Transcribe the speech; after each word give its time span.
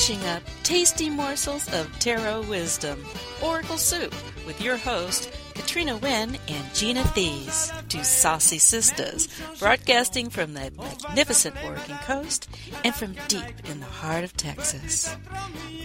dishing 0.00 0.24
up 0.28 0.42
tasty 0.62 1.10
morsels 1.10 1.70
of 1.74 1.86
tarot 1.98 2.40
wisdom. 2.48 3.04
Oracle 3.42 3.76
Soup 3.76 4.14
with 4.46 4.58
your 4.58 4.78
host, 4.78 5.30
Katrina 5.60 5.98
Wynne 5.98 6.38
and 6.48 6.74
Gina 6.74 7.02
Thies, 7.02 7.70
two 7.90 8.02
saucy 8.02 8.56
sisters, 8.56 9.28
broadcasting 9.58 10.30
from 10.30 10.54
the 10.54 10.70
magnificent 10.70 11.54
Oregon 11.62 11.98
coast 11.98 12.48
and 12.82 12.94
from 12.94 13.14
deep 13.28 13.44
in 13.68 13.78
the 13.78 13.84
heart 13.84 14.24
of 14.24 14.34
Texas. 14.38 15.14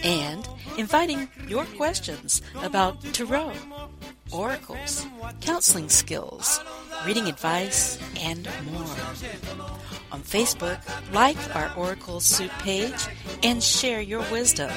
And 0.02 0.48
inviting 0.78 1.28
your 1.46 1.66
questions 1.76 2.40
about 2.62 3.02
tarot, 3.12 3.52
oracles, 4.32 5.06
counseling 5.42 5.90
skills, 5.90 6.58
reading 7.04 7.28
advice, 7.28 7.98
and 8.18 8.48
more. 8.72 8.96
On 10.10 10.22
Facebook, 10.22 10.80
like 11.12 11.54
our 11.54 11.70
Oracle 11.76 12.20
Soup 12.20 12.50
page 12.60 13.06
and 13.42 13.62
share 13.62 14.00
your 14.00 14.24
wisdom. 14.32 14.72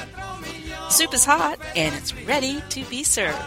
Soup 0.90 1.14
is 1.14 1.24
hot 1.24 1.58
and 1.74 1.94
it's 1.94 2.12
ready 2.26 2.62
to 2.68 2.84
be 2.84 3.02
served. 3.02 3.38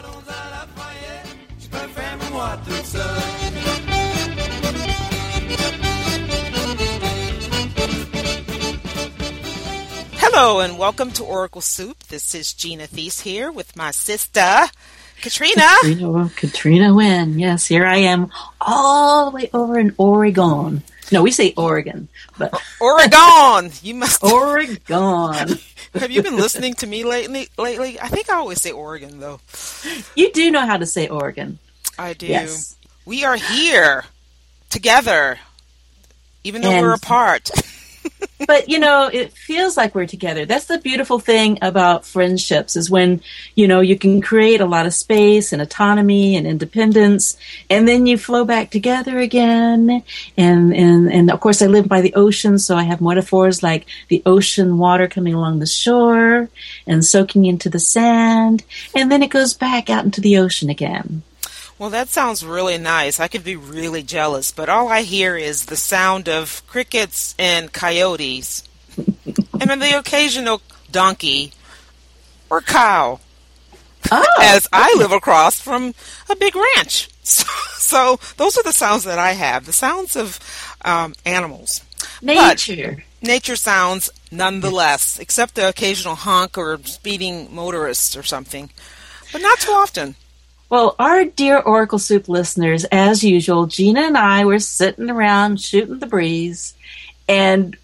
Hello 10.19 10.59
and 10.59 10.77
welcome 10.77 11.11
to 11.11 11.23
Oracle 11.23 11.61
Soup. 11.61 11.97
This 12.09 12.35
is 12.35 12.51
Gina 12.51 12.87
Thies 12.87 13.21
here 13.21 13.49
with 13.49 13.77
my 13.77 13.91
sister, 13.91 14.65
Katrina. 15.21 15.69
Katrina, 15.83 16.31
Katrina 16.35 16.93
Wynne. 16.93 17.39
Yes, 17.39 17.65
here 17.65 17.85
I 17.85 17.99
am, 17.99 18.29
all 18.59 19.31
the 19.31 19.35
way 19.37 19.49
over 19.53 19.79
in 19.79 19.95
Oregon. 19.97 20.83
No, 21.13 21.23
we 21.23 21.31
say 21.31 21.53
Oregon, 21.55 22.09
but 22.37 22.53
Oregon. 22.81 23.71
You 23.81 23.95
must. 23.95 24.21
Oregon. 24.33 25.59
Have 25.93 26.11
you 26.11 26.21
been 26.21 26.35
listening 26.35 26.73
to 26.75 26.87
me 26.87 27.05
lately? 27.05 27.47
Lately, 27.57 28.01
I 28.01 28.09
think 28.09 28.29
I 28.29 28.35
always 28.35 28.61
say 28.61 28.73
Oregon 28.73 29.21
though. 29.21 29.39
You 30.17 30.33
do 30.33 30.51
know 30.51 30.65
how 30.65 30.75
to 30.75 30.85
say 30.85 31.07
Oregon. 31.07 31.59
I 31.97 32.13
do. 32.13 32.27
Yes. 32.27 32.75
We 33.05 33.25
are 33.25 33.35
here 33.35 34.05
together, 34.69 35.39
even 36.43 36.61
though 36.61 36.81
we're 36.81 36.93
apart. 36.93 37.49
But 38.45 38.69
you 38.69 38.79
know, 38.79 39.09
it 39.11 39.33
feels 39.33 39.77
like 39.77 39.95
we're 39.95 40.07
together. 40.07 40.45
That's 40.45 40.65
the 40.65 40.77
beautiful 40.77 41.19
thing 41.19 41.59
about 41.61 42.05
friendships 42.05 42.75
is 42.75 42.89
when, 42.89 43.21
you 43.55 43.67
know, 43.67 43.81
you 43.81 43.97
can 43.97 44.21
create 44.21 44.61
a 44.61 44.65
lot 44.65 44.85
of 44.85 44.93
space 44.93 45.53
and 45.53 45.61
autonomy 45.61 46.35
and 46.35 46.47
independence 46.47 47.37
and 47.69 47.87
then 47.87 48.05
you 48.05 48.17
flow 48.17 48.45
back 48.45 48.71
together 48.71 49.19
again. 49.19 50.03
And 50.37 50.75
and 50.75 51.11
and 51.11 51.31
of 51.31 51.39
course 51.39 51.61
I 51.61 51.67
live 51.67 51.87
by 51.87 52.01
the 52.01 52.15
ocean, 52.15 52.59
so 52.59 52.75
I 52.75 52.83
have 52.83 53.01
metaphors 53.01 53.63
like 53.63 53.85
the 54.09 54.21
ocean 54.25 54.77
water 54.77 55.07
coming 55.07 55.33
along 55.33 55.59
the 55.59 55.65
shore 55.65 56.49
and 56.87 57.05
soaking 57.05 57.45
into 57.45 57.69
the 57.69 57.79
sand, 57.79 58.63
and 58.95 59.11
then 59.11 59.23
it 59.23 59.29
goes 59.29 59.53
back 59.53 59.89
out 59.89 60.05
into 60.05 60.21
the 60.21 60.37
ocean 60.37 60.69
again. 60.69 61.23
Well, 61.83 61.89
that 61.89 62.07
sounds 62.07 62.45
really 62.45 62.77
nice. 62.77 63.19
I 63.19 63.27
could 63.27 63.43
be 63.43 63.57
really 63.57 64.03
jealous, 64.03 64.53
but 64.53 64.69
all 64.69 64.87
I 64.87 65.01
hear 65.01 65.35
is 65.35 65.65
the 65.65 65.75
sound 65.75 66.29
of 66.29 66.65
crickets 66.65 67.35
and 67.37 67.73
coyotes, 67.73 68.63
and 68.95 69.69
then 69.69 69.79
the 69.79 69.97
occasional 69.99 70.61
donkey 70.89 71.51
or 72.49 72.61
cow, 72.61 73.19
Oh, 74.09 74.23
as 74.39 74.65
I 74.71 74.95
live 74.97 75.11
across 75.11 75.59
from 75.59 75.93
a 76.29 76.37
big 76.37 76.55
ranch. 76.55 77.09
So, 77.25 77.43
so 77.77 78.19
those 78.37 78.57
are 78.57 78.63
the 78.63 78.71
sounds 78.71 79.03
that 79.03 79.19
I 79.19 79.33
have 79.33 79.65
the 79.65 79.73
sounds 79.73 80.15
of 80.15 80.39
um, 80.85 81.13
animals. 81.25 81.81
nature. 82.21 83.03
Nature 83.21 83.57
sounds 83.57 84.09
nonetheless, 84.31 85.19
except 85.19 85.55
the 85.55 85.67
occasional 85.67 86.15
honk 86.15 86.57
or 86.57 86.79
speeding 86.85 87.53
motorist 87.53 88.15
or 88.15 88.23
something, 88.23 88.69
but 89.33 89.41
not 89.41 89.59
too 89.59 89.73
often. 89.73 90.15
Well, 90.73 90.95
our 90.97 91.25
dear 91.25 91.59
Oracle 91.59 91.99
Soup 91.99 92.27
listeners, 92.27 92.83
as 92.85 93.23
usual, 93.23 93.67
Gina 93.67 94.01
and 94.01 94.17
I 94.17 94.43
were 94.43 94.57
sitting 94.57 95.07
around 95.07 95.61
shooting 95.61 95.99
the 95.99 96.07
breeze, 96.07 96.73
and 97.29 97.77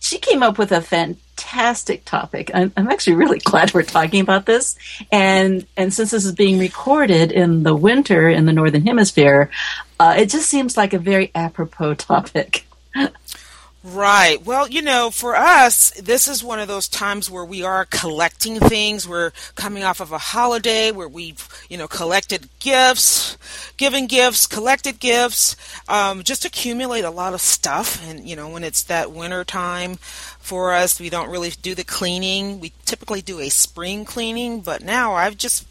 she 0.00 0.18
came 0.18 0.42
up 0.42 0.58
with 0.58 0.72
a 0.72 0.80
fantastic 0.80 2.04
topic. 2.04 2.50
I'm, 2.52 2.72
I'm 2.76 2.90
actually 2.90 3.14
really 3.14 3.38
glad 3.44 3.72
we're 3.72 3.84
talking 3.84 4.20
about 4.20 4.46
this, 4.46 4.74
and 5.12 5.64
and 5.76 5.94
since 5.94 6.10
this 6.10 6.24
is 6.24 6.32
being 6.32 6.58
recorded 6.58 7.30
in 7.30 7.62
the 7.62 7.76
winter 7.76 8.28
in 8.28 8.44
the 8.44 8.52
northern 8.52 8.86
hemisphere, 8.88 9.48
uh, 10.00 10.16
it 10.18 10.28
just 10.28 10.48
seems 10.48 10.76
like 10.76 10.94
a 10.94 10.98
very 10.98 11.30
apropos 11.36 11.94
topic. 12.10 12.66
Right. 13.84 14.44
Well, 14.46 14.68
you 14.68 14.80
know, 14.80 15.10
for 15.10 15.34
us, 15.34 15.90
this 16.00 16.28
is 16.28 16.44
one 16.44 16.60
of 16.60 16.68
those 16.68 16.86
times 16.86 17.28
where 17.28 17.44
we 17.44 17.64
are 17.64 17.84
collecting 17.84 18.60
things. 18.60 19.08
We're 19.08 19.32
coming 19.56 19.82
off 19.82 19.98
of 19.98 20.12
a 20.12 20.18
holiday 20.18 20.92
where 20.92 21.08
we've, 21.08 21.48
you 21.68 21.76
know, 21.76 21.88
collected 21.88 22.48
gifts, 22.60 23.36
given 23.76 24.06
gifts, 24.06 24.46
collected 24.46 25.00
gifts, 25.00 25.56
um, 25.88 26.22
just 26.22 26.44
accumulate 26.44 27.02
a 27.04 27.10
lot 27.10 27.34
of 27.34 27.40
stuff. 27.40 28.00
And, 28.08 28.28
you 28.28 28.36
know, 28.36 28.48
when 28.48 28.62
it's 28.62 28.84
that 28.84 29.10
winter 29.10 29.42
time 29.42 29.96
for 29.96 30.72
us, 30.72 31.00
we 31.00 31.10
don't 31.10 31.30
really 31.30 31.50
do 31.50 31.74
the 31.74 31.82
cleaning. 31.82 32.60
We 32.60 32.72
typically 32.84 33.20
do 33.20 33.40
a 33.40 33.48
spring 33.48 34.04
cleaning, 34.04 34.60
but 34.60 34.84
now 34.84 35.14
I've 35.14 35.36
just 35.36 35.66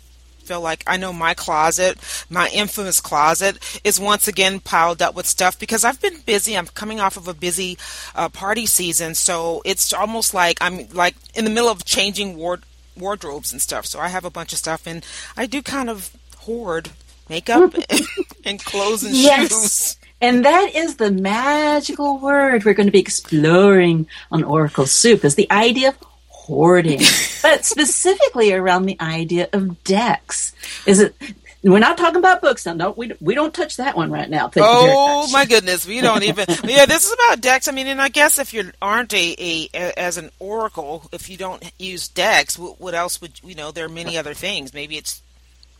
feel 0.52 0.60
like 0.60 0.84
I 0.86 0.98
know 0.98 1.14
my 1.14 1.34
closet, 1.34 1.98
my 2.30 2.50
infamous 2.54 3.00
closet, 3.00 3.58
is 3.86 4.02
once 4.02 4.28
again 4.28 4.60
piled 4.60 5.02
up 5.02 5.16
with 5.16 5.26
stuff 5.26 5.58
because 5.58 5.86
I've 5.86 6.02
been 6.02 6.20
busy. 6.26 6.58
I'm 6.58 6.68
coming 6.68 7.00
off 7.00 7.16
of 7.16 7.30
a 7.30 7.34
busy 7.34 7.78
uh, 8.16 8.28
party 8.28 8.66
season, 8.66 9.16
so 9.16 9.62
it's 9.64 9.94
almost 9.94 10.34
like 10.34 10.58
I'm 10.60 10.90
like 10.90 11.16
in 11.36 11.46
the 11.46 11.50
middle 11.50 11.70
of 11.70 11.86
changing 11.86 12.36
ward- 12.36 12.66
wardrobes 12.98 13.54
and 13.54 13.62
stuff. 13.62 13.86
So 13.86 13.98
I 14.02 14.10
have 14.10 14.26
a 14.26 14.30
bunch 14.30 14.52
of 14.52 14.60
stuff, 14.60 14.86
and 14.86 15.06
I 15.38 15.46
do 15.46 15.62
kind 15.62 15.90
of 15.90 16.12
hoard 16.40 16.90
makeup 17.30 17.74
and 18.44 18.62
clothes 18.62 19.06
and 19.06 19.16
shoes. 19.16 19.96
And 20.20 20.44
that 20.44 20.76
is 20.76 20.98
the 20.98 21.12
magical 21.12 22.20
word 22.20 22.66
we're 22.66 22.74
going 22.74 22.88
to 22.88 22.92
be 22.92 23.00
exploring 23.00 24.06
on 24.34 24.44
Oracle 24.44 24.86
Soup 24.86 25.24
is 25.24 25.36
the 25.36 25.50
idea 25.50 25.90
of 25.90 26.11
hoarding, 26.46 27.00
but 27.42 27.66
specifically 27.66 28.52
around 28.52 28.86
the 28.86 29.00
idea 29.00 29.50
of 29.54 29.84
decks. 29.84 30.54
Is 30.86 31.00
it? 31.00 31.16
We're 31.64 31.78
not 31.78 31.96
talking 32.00 32.18
about 32.18 32.42
books 32.42 32.66
now. 32.66 32.74
No, 32.74 32.92
we 32.92 33.12
we 33.22 33.36
don't 33.36 33.54
touch 33.54 33.78
that 33.78 33.96
one 33.96 34.10
right 34.10 34.30
now. 34.30 34.48
Thank 34.48 34.66
Oh 34.68 35.30
my 35.32 35.46
goodness, 35.46 35.86
we 35.86 36.02
don't 36.02 36.24
even. 36.24 36.46
Yeah, 36.64 36.86
this 36.88 37.06
is 37.06 37.14
about 37.14 37.42
decks. 37.42 37.68
I 37.68 37.72
mean, 37.72 37.86
and 37.88 38.02
I 38.02 38.10
guess 38.10 38.40
if 38.40 38.54
you 38.54 38.72
aren't 38.82 39.14
a, 39.14 39.36
a, 39.38 39.70
a 39.74 40.00
as 40.00 40.18
an 40.18 40.32
oracle, 40.40 41.08
if 41.12 41.30
you 41.30 41.38
don't 41.38 41.64
use 41.78 42.08
decks, 42.08 42.58
what, 42.58 42.82
what 42.82 42.96
else 42.96 43.22
would 43.22 43.40
you 43.44 43.54
know? 43.54 43.72
There 43.72 43.86
are 43.86 43.90
many 43.90 44.18
other 44.18 44.34
things. 44.34 44.74
Maybe 44.74 44.98
it's 44.98 45.22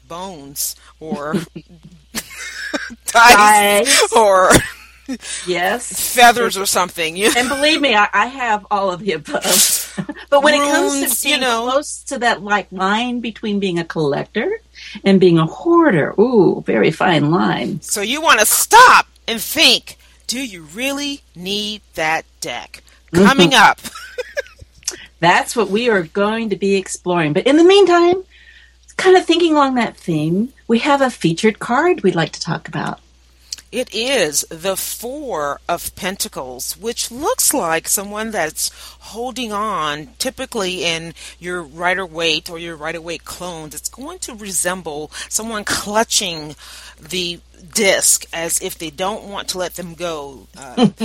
bones 0.08 0.76
or 1.00 1.34
dice 2.14 3.06
Dice. 3.12 4.14
or 4.14 4.52
Yes. 5.48 6.14
feathers 6.16 6.58
or 6.58 6.66
something. 6.66 7.16
You 7.16 7.32
And 7.36 7.50
believe 7.50 7.82
me, 7.82 7.96
I, 7.96 8.08
I 8.14 8.26
have 8.28 8.66
all 8.72 8.92
of 8.92 9.02
the 9.02 9.14
above. 9.14 10.16
but 10.30 10.44
when 10.44 10.54
it 10.54 10.60
comes 10.60 10.94
Runes, 10.94 11.22
to 11.22 11.30
you 11.30 11.38
know. 11.40 11.70
close 11.70 12.04
to 12.04 12.20
that 12.20 12.44
like 12.44 12.72
line 12.72 13.20
between 13.20 13.60
being 13.60 13.80
a 13.80 13.86
collector 13.86 14.62
and 15.04 15.20
being 15.20 15.38
a 15.38 15.46
hoarder, 15.46 16.14
ooh, 16.20 16.64
very 16.66 16.92
fine 16.92 17.32
line. 17.32 17.82
So 17.82 18.02
you 18.02 18.22
want 18.22 18.40
to 18.40 18.46
stop 18.46 19.08
and 19.28 19.42
think: 19.42 19.98
Do 20.28 20.40
you 20.40 20.64
really 20.64 21.22
need 21.36 21.82
that 21.96 22.26
deck? 22.40 22.84
Coming 23.14 23.52
mm-hmm. 23.52 23.72
up. 23.72 23.80
That's 25.20 25.56
what 25.56 25.70
we 25.70 25.90
are 25.90 26.04
going 26.04 26.50
to 26.50 26.56
be 26.56 26.76
exploring. 26.76 27.34
But 27.34 27.46
in 27.46 27.58
the 27.58 27.64
meantime, 27.64 28.24
kind 28.98 29.18
of 29.18 29.26
thinking 29.26 29.54
along 29.54 29.76
that 29.76 29.98
theme, 29.98 30.54
we 30.68 30.80
have 30.80 31.02
a 31.02 31.10
featured 31.10 31.60
card 31.60 32.02
we'd 32.02 32.16
like 32.16 32.32
to 32.32 32.40
talk 32.40 32.68
about. 32.68 33.00
It 33.72 33.96
is 33.96 34.46
the 34.50 34.76
Four 34.76 35.62
of 35.70 35.96
Pentacles, 35.96 36.76
which 36.78 37.10
looks 37.10 37.54
like 37.54 37.88
someone 37.88 38.32
that's 38.32 38.70
holding 39.00 39.54
on. 39.54 40.10
Typically, 40.20 40.84
in 40.84 41.14
your 41.40 41.64
Rider 41.64 42.06
Waite 42.06 42.50
or 42.50 42.60
your 42.60 42.76
Rider 42.76 43.00
Waite 43.00 43.24
clones, 43.24 43.74
it's 43.74 43.88
going 43.88 44.20
to 44.20 44.36
resemble 44.36 45.10
someone 45.30 45.64
clutching 45.64 46.56
the 47.00 47.40
disc 47.74 48.26
as 48.34 48.62
if 48.62 48.78
they 48.78 48.90
don't 48.90 49.30
want 49.30 49.48
to 49.50 49.58
let 49.58 49.76
them 49.76 49.94
go, 49.94 50.48
uh, 50.58 50.90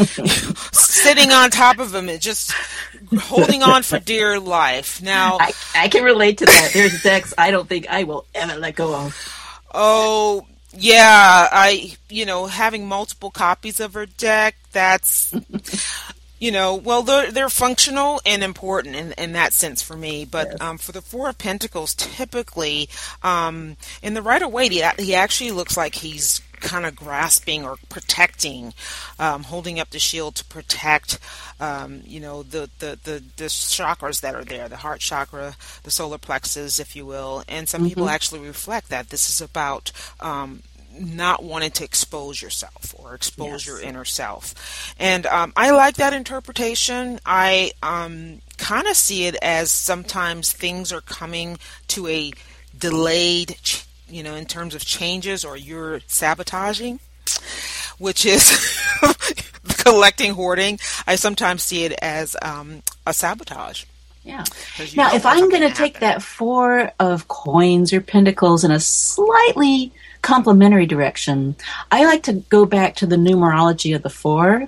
sitting 0.72 1.30
on 1.30 1.50
top 1.50 1.78
of 1.78 1.92
them 1.92 2.08
and 2.08 2.20
just 2.20 2.50
holding 3.16 3.62
on 3.62 3.84
for 3.84 4.00
dear 4.00 4.40
life. 4.40 5.00
Now, 5.00 5.38
I, 5.40 5.52
I 5.74 5.88
can 5.88 6.02
relate 6.02 6.38
to 6.38 6.46
that. 6.46 6.70
There's 6.72 7.00
decks 7.02 7.32
I 7.38 7.52
don't 7.52 7.68
think 7.68 7.88
I 7.88 8.02
will 8.02 8.24
ever 8.34 8.58
let 8.58 8.74
go 8.74 8.92
of. 8.92 9.62
Oh, 9.72 10.46
yeah, 10.78 11.48
I, 11.50 11.96
you 12.08 12.26
know, 12.26 12.46
having 12.46 12.86
multiple 12.86 13.30
copies 13.30 13.80
of 13.80 13.94
her 13.94 14.06
deck, 14.06 14.56
that's, 14.72 15.34
you 16.38 16.52
know, 16.52 16.74
well, 16.74 17.02
they're, 17.02 17.30
they're 17.30 17.48
functional 17.48 18.20
and 18.26 18.42
important 18.42 18.94
in, 18.94 19.12
in 19.12 19.32
that 19.32 19.52
sense 19.52 19.82
for 19.82 19.96
me. 19.96 20.24
But 20.24 20.60
um, 20.60 20.78
for 20.78 20.92
the 20.92 21.02
Four 21.02 21.28
of 21.28 21.38
Pentacles, 21.38 21.94
typically, 21.94 22.88
um, 23.22 23.76
in 24.02 24.14
the 24.14 24.22
Rider 24.22 24.48
Waite, 24.48 24.72
he, 24.72 24.84
he 24.98 25.14
actually 25.14 25.50
looks 25.50 25.76
like 25.76 25.94
he's 25.94 26.40
kind 26.66 26.84
of 26.84 26.96
grasping 26.96 27.64
or 27.64 27.76
protecting, 27.88 28.74
um, 29.18 29.44
holding 29.44 29.78
up 29.78 29.90
the 29.90 29.98
shield 29.98 30.34
to 30.36 30.44
protect, 30.46 31.18
um, 31.60 32.02
you 32.04 32.20
know, 32.20 32.42
the, 32.42 32.68
the, 32.80 32.98
the, 33.04 33.22
the, 33.36 33.44
chakras 33.44 34.20
that 34.20 34.34
are 34.34 34.44
there, 34.44 34.68
the 34.68 34.76
heart 34.76 35.00
chakra, 35.00 35.54
the 35.84 35.90
solar 35.90 36.18
plexus, 36.18 36.78
if 36.78 36.96
you 36.96 37.06
will. 37.06 37.44
And 37.48 37.68
some 37.68 37.82
mm-hmm. 37.82 37.88
people 37.88 38.08
actually 38.08 38.40
reflect 38.40 38.88
that 38.88 39.10
this 39.10 39.30
is 39.30 39.40
about 39.40 39.92
um, 40.20 40.62
not 40.98 41.42
wanting 41.42 41.70
to 41.72 41.84
expose 41.84 42.40
yourself 42.40 42.94
or 42.98 43.14
expose 43.14 43.48
yes. 43.48 43.66
your 43.66 43.80
inner 43.80 44.04
self. 44.04 44.94
And 44.98 45.26
um, 45.26 45.52
I 45.56 45.70
like 45.70 45.96
that 45.96 46.12
interpretation. 46.12 47.20
I 47.24 47.72
um, 47.82 48.40
kind 48.58 48.86
of 48.86 48.96
see 48.96 49.26
it 49.26 49.36
as 49.42 49.70
sometimes 49.70 50.52
things 50.52 50.92
are 50.92 51.00
coming 51.00 51.58
to 51.88 52.08
a 52.08 52.32
delayed, 52.78 53.56
you 54.08 54.22
know, 54.22 54.34
in 54.34 54.46
terms 54.46 54.74
of 54.74 54.84
changes 54.84 55.44
or 55.44 55.56
you're 55.56 56.00
sabotaging, 56.06 57.00
which 57.98 58.24
is 58.26 58.80
collecting, 59.78 60.32
hoarding. 60.32 60.78
I 61.06 61.16
sometimes 61.16 61.62
see 61.62 61.84
it 61.84 61.92
as 62.02 62.36
um, 62.42 62.82
a 63.06 63.12
sabotage. 63.12 63.84
Yeah. 64.22 64.44
Now, 64.96 65.14
if 65.14 65.24
I'm 65.24 65.48
going 65.50 65.62
to 65.62 65.72
take 65.72 66.00
that 66.00 66.20
four 66.20 66.90
of 66.98 67.28
coins 67.28 67.92
or 67.92 68.00
pentacles 68.00 68.64
in 68.64 68.72
a 68.72 68.80
slightly 68.80 69.92
complementary 70.20 70.86
direction, 70.86 71.54
I 71.92 72.04
like 72.06 72.24
to 72.24 72.32
go 72.32 72.66
back 72.66 72.96
to 72.96 73.06
the 73.06 73.14
numerology 73.14 73.94
of 73.94 74.02
the 74.02 74.10
four 74.10 74.66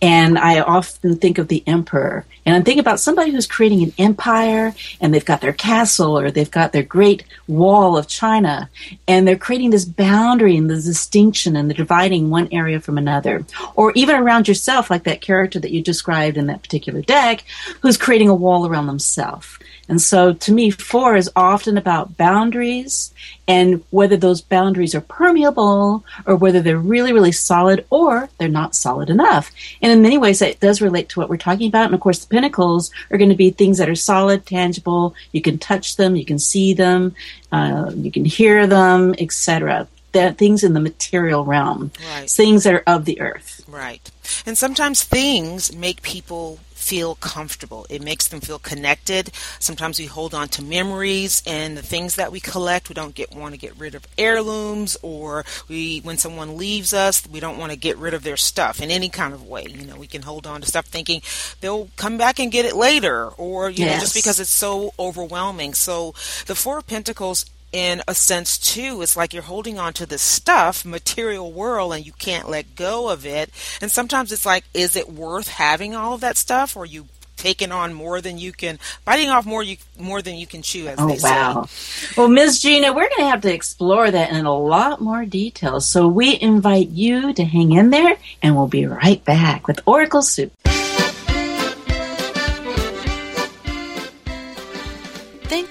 and 0.00 0.38
I 0.38 0.60
often 0.60 1.16
think 1.16 1.38
of 1.38 1.48
the 1.48 1.62
emperor. 1.66 2.24
And 2.44 2.54
I'm 2.54 2.62
thinking 2.62 2.80
about 2.80 3.00
somebody 3.00 3.32
who's 3.32 3.46
creating 3.46 3.82
an 3.82 3.92
empire 3.98 4.74
and 5.00 5.12
they've 5.12 5.24
got 5.24 5.40
their 5.40 5.52
castle 5.52 6.18
or 6.18 6.30
they've 6.30 6.50
got 6.50 6.72
their 6.72 6.82
great 6.82 7.24
wall 7.48 7.96
of 7.96 8.06
China 8.06 8.70
and 9.08 9.26
they're 9.26 9.36
creating 9.36 9.70
this 9.70 9.84
boundary 9.84 10.56
and 10.56 10.70
the 10.70 10.76
distinction 10.76 11.56
and 11.56 11.68
the 11.68 11.74
dividing 11.74 12.30
one 12.30 12.48
area 12.52 12.80
from 12.80 12.98
another. 12.98 13.44
Or 13.74 13.92
even 13.94 14.16
around 14.16 14.48
yourself, 14.48 14.90
like 14.90 15.04
that 15.04 15.20
character 15.20 15.58
that 15.58 15.72
you 15.72 15.82
described 15.82 16.36
in 16.36 16.46
that 16.46 16.62
particular 16.62 17.02
deck, 17.02 17.44
who's 17.80 17.96
creating 17.96 18.28
a 18.28 18.34
wall 18.34 18.66
around 18.66 18.86
themselves. 18.86 19.58
And 19.88 20.00
so 20.02 20.32
to 20.32 20.52
me, 20.52 20.70
four 20.70 21.16
is 21.16 21.30
often 21.36 21.78
about 21.78 22.16
boundaries 22.16 23.12
and 23.46 23.84
whether 23.90 24.16
those 24.16 24.40
boundaries 24.40 24.94
are 24.94 25.00
permeable 25.00 26.04
or 26.26 26.36
whether 26.36 26.60
they're 26.60 26.78
really, 26.78 27.12
really 27.12 27.32
solid 27.32 27.86
or 27.90 28.28
they're 28.38 28.48
not 28.48 28.74
solid 28.74 29.10
enough. 29.10 29.52
And 29.80 29.92
in 29.92 30.02
many 30.02 30.18
ways, 30.18 30.40
that 30.40 30.60
does 30.60 30.80
relate 30.80 31.08
to 31.10 31.20
what 31.20 31.28
we're 31.28 31.36
talking 31.36 31.68
about. 31.68 31.86
And 31.86 31.94
of 31.94 32.00
course, 32.00 32.24
the 32.24 32.34
pentacles 32.34 32.90
are 33.10 33.18
going 33.18 33.30
to 33.30 33.36
be 33.36 33.50
things 33.50 33.78
that 33.78 33.88
are 33.88 33.94
solid, 33.94 34.44
tangible. 34.44 35.14
You 35.32 35.42
can 35.42 35.58
touch 35.58 35.96
them, 35.96 36.16
you 36.16 36.24
can 36.24 36.38
see 36.38 36.74
them, 36.74 37.14
uh, 37.52 37.92
you 37.94 38.10
can 38.10 38.24
hear 38.24 38.66
them, 38.66 39.14
etc. 39.18 39.86
That 40.12 40.38
things 40.38 40.64
in 40.64 40.72
the 40.72 40.80
material 40.80 41.44
realm, 41.44 41.92
right. 42.10 42.28
things 42.28 42.64
that 42.64 42.74
are 42.74 42.82
of 42.86 43.04
the 43.04 43.20
earth. 43.20 43.64
Right. 43.68 44.10
And 44.44 44.58
sometimes 44.58 45.04
things 45.04 45.74
make 45.74 46.02
people 46.02 46.58
feel 46.86 47.16
comfortable. 47.16 47.84
It 47.90 48.00
makes 48.00 48.28
them 48.28 48.40
feel 48.40 48.60
connected. 48.60 49.32
Sometimes 49.58 49.98
we 49.98 50.06
hold 50.06 50.34
on 50.34 50.48
to 50.50 50.62
memories 50.62 51.42
and 51.44 51.76
the 51.76 51.82
things 51.82 52.14
that 52.14 52.30
we 52.30 52.38
collect. 52.38 52.88
We 52.88 52.94
don't 52.94 53.14
get 53.14 53.34
want 53.34 53.54
to 53.54 53.58
get 53.58 53.76
rid 53.76 53.96
of 53.96 54.06
heirlooms 54.16 54.96
or 55.02 55.44
we 55.68 55.98
when 55.98 56.16
someone 56.16 56.56
leaves 56.56 56.94
us, 56.94 57.26
we 57.26 57.40
don't 57.40 57.58
want 57.58 57.72
to 57.72 57.78
get 57.78 57.98
rid 57.98 58.14
of 58.14 58.22
their 58.22 58.36
stuff 58.36 58.80
in 58.80 58.92
any 58.92 59.08
kind 59.08 59.34
of 59.34 59.48
way. 59.48 59.66
You 59.68 59.84
know, 59.84 59.96
we 59.96 60.06
can 60.06 60.22
hold 60.22 60.46
on 60.46 60.60
to 60.60 60.66
stuff 60.68 60.86
thinking 60.86 61.22
they'll 61.60 61.88
come 61.96 62.18
back 62.18 62.38
and 62.38 62.52
get 62.52 62.64
it 62.64 62.76
later 62.76 63.28
or 63.30 63.68
you 63.68 63.84
yes. 63.84 63.96
know 63.96 64.00
just 64.00 64.14
because 64.14 64.38
it's 64.38 64.50
so 64.50 64.92
overwhelming. 64.96 65.74
So 65.74 66.14
the 66.46 66.54
4 66.54 66.78
of 66.78 66.86
pentacles 66.86 67.46
in 67.76 68.00
a 68.08 68.14
sense 68.14 68.56
too 68.56 69.02
it's 69.02 69.18
like 69.18 69.34
you're 69.34 69.42
holding 69.42 69.78
on 69.78 69.92
to 69.92 70.06
this 70.06 70.22
stuff 70.22 70.82
material 70.82 71.52
world 71.52 71.92
and 71.92 72.06
you 72.06 72.12
can't 72.12 72.48
let 72.48 72.74
go 72.74 73.10
of 73.10 73.26
it 73.26 73.50
and 73.82 73.90
sometimes 73.90 74.32
it's 74.32 74.46
like 74.46 74.64
is 74.72 74.96
it 74.96 75.10
worth 75.10 75.48
having 75.48 75.94
all 75.94 76.14
of 76.14 76.22
that 76.22 76.38
stuff 76.38 76.74
or 76.74 76.86
you 76.86 77.06
taking 77.36 77.70
on 77.70 77.92
more 77.92 78.22
than 78.22 78.38
you 78.38 78.50
can 78.50 78.78
biting 79.04 79.28
off 79.28 79.44
more 79.44 79.62
you 79.62 79.76
more 79.98 80.22
than 80.22 80.36
you 80.36 80.46
can 80.46 80.62
chew 80.62 80.88
as 80.88 80.98
oh, 80.98 81.06
they 81.06 81.18
wow. 81.20 81.66
say. 81.66 82.14
Well, 82.16 82.28
Ms. 82.28 82.62
Gina, 82.62 82.94
we're 82.94 83.10
going 83.10 83.26
to 83.26 83.30
have 83.30 83.42
to 83.42 83.52
explore 83.52 84.10
that 84.10 84.30
in 84.32 84.46
a 84.46 84.56
lot 84.56 85.02
more 85.02 85.26
detail. 85.26 85.80
So 85.80 86.08
we 86.08 86.40
invite 86.40 86.88
you 86.88 87.34
to 87.34 87.44
hang 87.44 87.72
in 87.72 87.90
there 87.90 88.16
and 88.42 88.56
we'll 88.56 88.68
be 88.68 88.86
right 88.86 89.22
back 89.22 89.66
with 89.66 89.80
Oracle 89.84 90.22
Soup. 90.22 90.50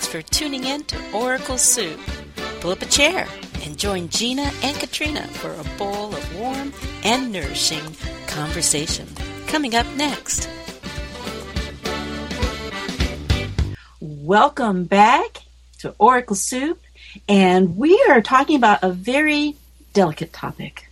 Thanks 0.05 0.27
for 0.27 0.35
tuning 0.35 0.65
in 0.65 0.83
to 0.83 1.11
Oracle 1.13 1.57
Soup. 1.57 1.99
Pull 2.59 2.69
up 2.69 2.81
a 2.83 2.85
chair 2.85 3.27
and 3.63 3.75
join 3.75 4.07
Gina 4.09 4.51
and 4.61 4.77
Katrina 4.77 5.23
for 5.23 5.51
a 5.51 5.63
bowl 5.79 6.13
of 6.13 6.39
warm 6.39 6.71
and 7.03 7.31
nourishing 7.31 7.81
conversation. 8.27 9.07
Coming 9.47 9.73
up 9.73 9.87
next. 9.95 10.47
Welcome 13.99 14.83
back 14.83 15.39
to 15.79 15.95
Oracle 15.97 16.35
Soup, 16.35 16.79
and 17.27 17.75
we 17.75 17.99
are 18.07 18.21
talking 18.21 18.57
about 18.57 18.83
a 18.83 18.91
very 18.91 19.55
delicate 19.93 20.31
topic. 20.31 20.87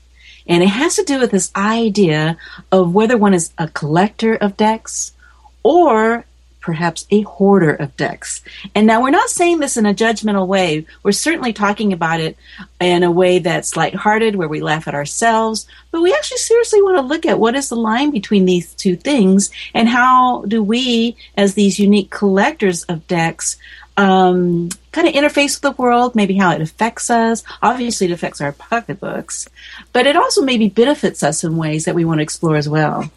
And 0.47 0.63
it 0.63 0.69
has 0.69 0.95
to 0.95 1.03
do 1.03 1.19
with 1.19 1.29
this 1.29 1.51
idea 1.55 2.35
of 2.71 2.95
whether 2.95 3.15
one 3.15 3.35
is 3.35 3.53
a 3.59 3.67
collector 3.67 4.33
of 4.33 4.57
decks 4.57 5.13
or 5.61 6.25
perhaps 6.63 7.05
a 7.11 7.21
hoarder 7.21 7.73
of 7.73 7.95
decks. 7.97 8.41
And 8.73 8.87
now 8.87 9.01
we're 9.01 9.11
not 9.11 9.29
saying 9.29 9.59
this 9.59 9.77
in 9.77 9.85
a 9.85 9.93
judgmental 9.93 10.47
way. 10.47 10.87
We're 11.03 11.11
certainly 11.11 11.53
talking 11.53 11.93
about 11.93 12.21
it 12.21 12.37
in 12.79 13.03
a 13.03 13.11
way 13.11 13.39
that's 13.39 13.75
lighthearted, 13.75 14.35
where 14.35 14.47
we 14.47 14.61
laugh 14.61 14.87
at 14.87 14.95
ourselves. 14.95 15.67
But 15.91 16.01
we 16.01 16.13
actually 16.13 16.37
seriously 16.37 16.81
want 16.81 16.97
to 16.97 17.01
look 17.01 17.25
at 17.25 17.37
what 17.37 17.55
is 17.55 17.69
the 17.69 17.75
line 17.75 18.09
between 18.09 18.45
these 18.45 18.73
two 18.73 18.95
things 18.95 19.51
and 19.73 19.87
how 19.87 20.45
do 20.45 20.63
we, 20.63 21.17
as 21.37 21.53
these 21.53 21.79
unique 21.79 22.09
collectors 22.09 22.83
of 22.83 23.05
decks, 23.07 23.57
um, 23.97 24.69
kind 24.91 25.07
of 25.07 25.13
interface 25.13 25.55
with 25.55 25.61
the 25.61 25.81
world, 25.81 26.15
maybe 26.15 26.35
how 26.35 26.51
it 26.51 26.61
affects 26.61 27.09
us. 27.09 27.43
Obviously, 27.61 28.07
it 28.07 28.13
affects 28.13 28.41
our 28.41 28.53
pocketbooks, 28.53 29.47
but 29.91 30.07
it 30.07 30.15
also 30.15 30.41
maybe 30.41 30.69
benefits 30.69 31.23
us 31.23 31.43
in 31.43 31.57
ways 31.57 31.85
that 31.85 31.93
we 31.93 32.05
want 32.05 32.19
to 32.19 32.23
explore 32.23 32.55
as 32.55 32.69
well. 32.69 33.11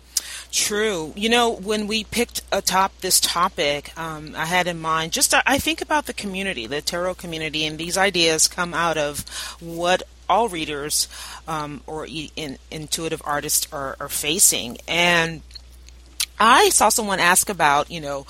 True. 0.53 1.13
You 1.17 1.29
know, 1.29 1.51
when 1.51 1.87
we 1.87 2.05
picked 2.05 2.43
atop 2.51 3.01
this 3.01 3.21
topic, 3.21 3.97
um, 3.99 4.35
I 4.37 4.47
had 4.47 4.67
in 4.67 4.81
mind 4.81 5.13
just 5.13 5.35
uh, 5.35 5.43
I 5.47 5.59
think 5.59 5.81
about 5.81 6.07
the 6.07 6.13
community, 6.13 6.67
the 6.67 6.81
tarot 6.81 7.17
community, 7.17 7.65
and 7.67 7.79
these 7.79 7.99
ideas 7.99 8.49
come 8.49 8.73
out 8.73 8.97
of 8.97 9.21
what 9.61 10.03
all 10.29 10.49
readers 10.49 11.09
um, 11.47 11.83
or 11.87 12.07
in, 12.07 12.59
intuitive 12.71 13.23
artists 13.25 13.67
are, 13.73 13.97
are 14.01 14.09
facing. 14.09 14.79
And 14.89 15.43
I 16.39 16.69
saw 16.71 16.89
someone 16.89 17.21
ask 17.21 17.49
about, 17.49 17.91
you 17.91 18.01
know, 18.01 18.27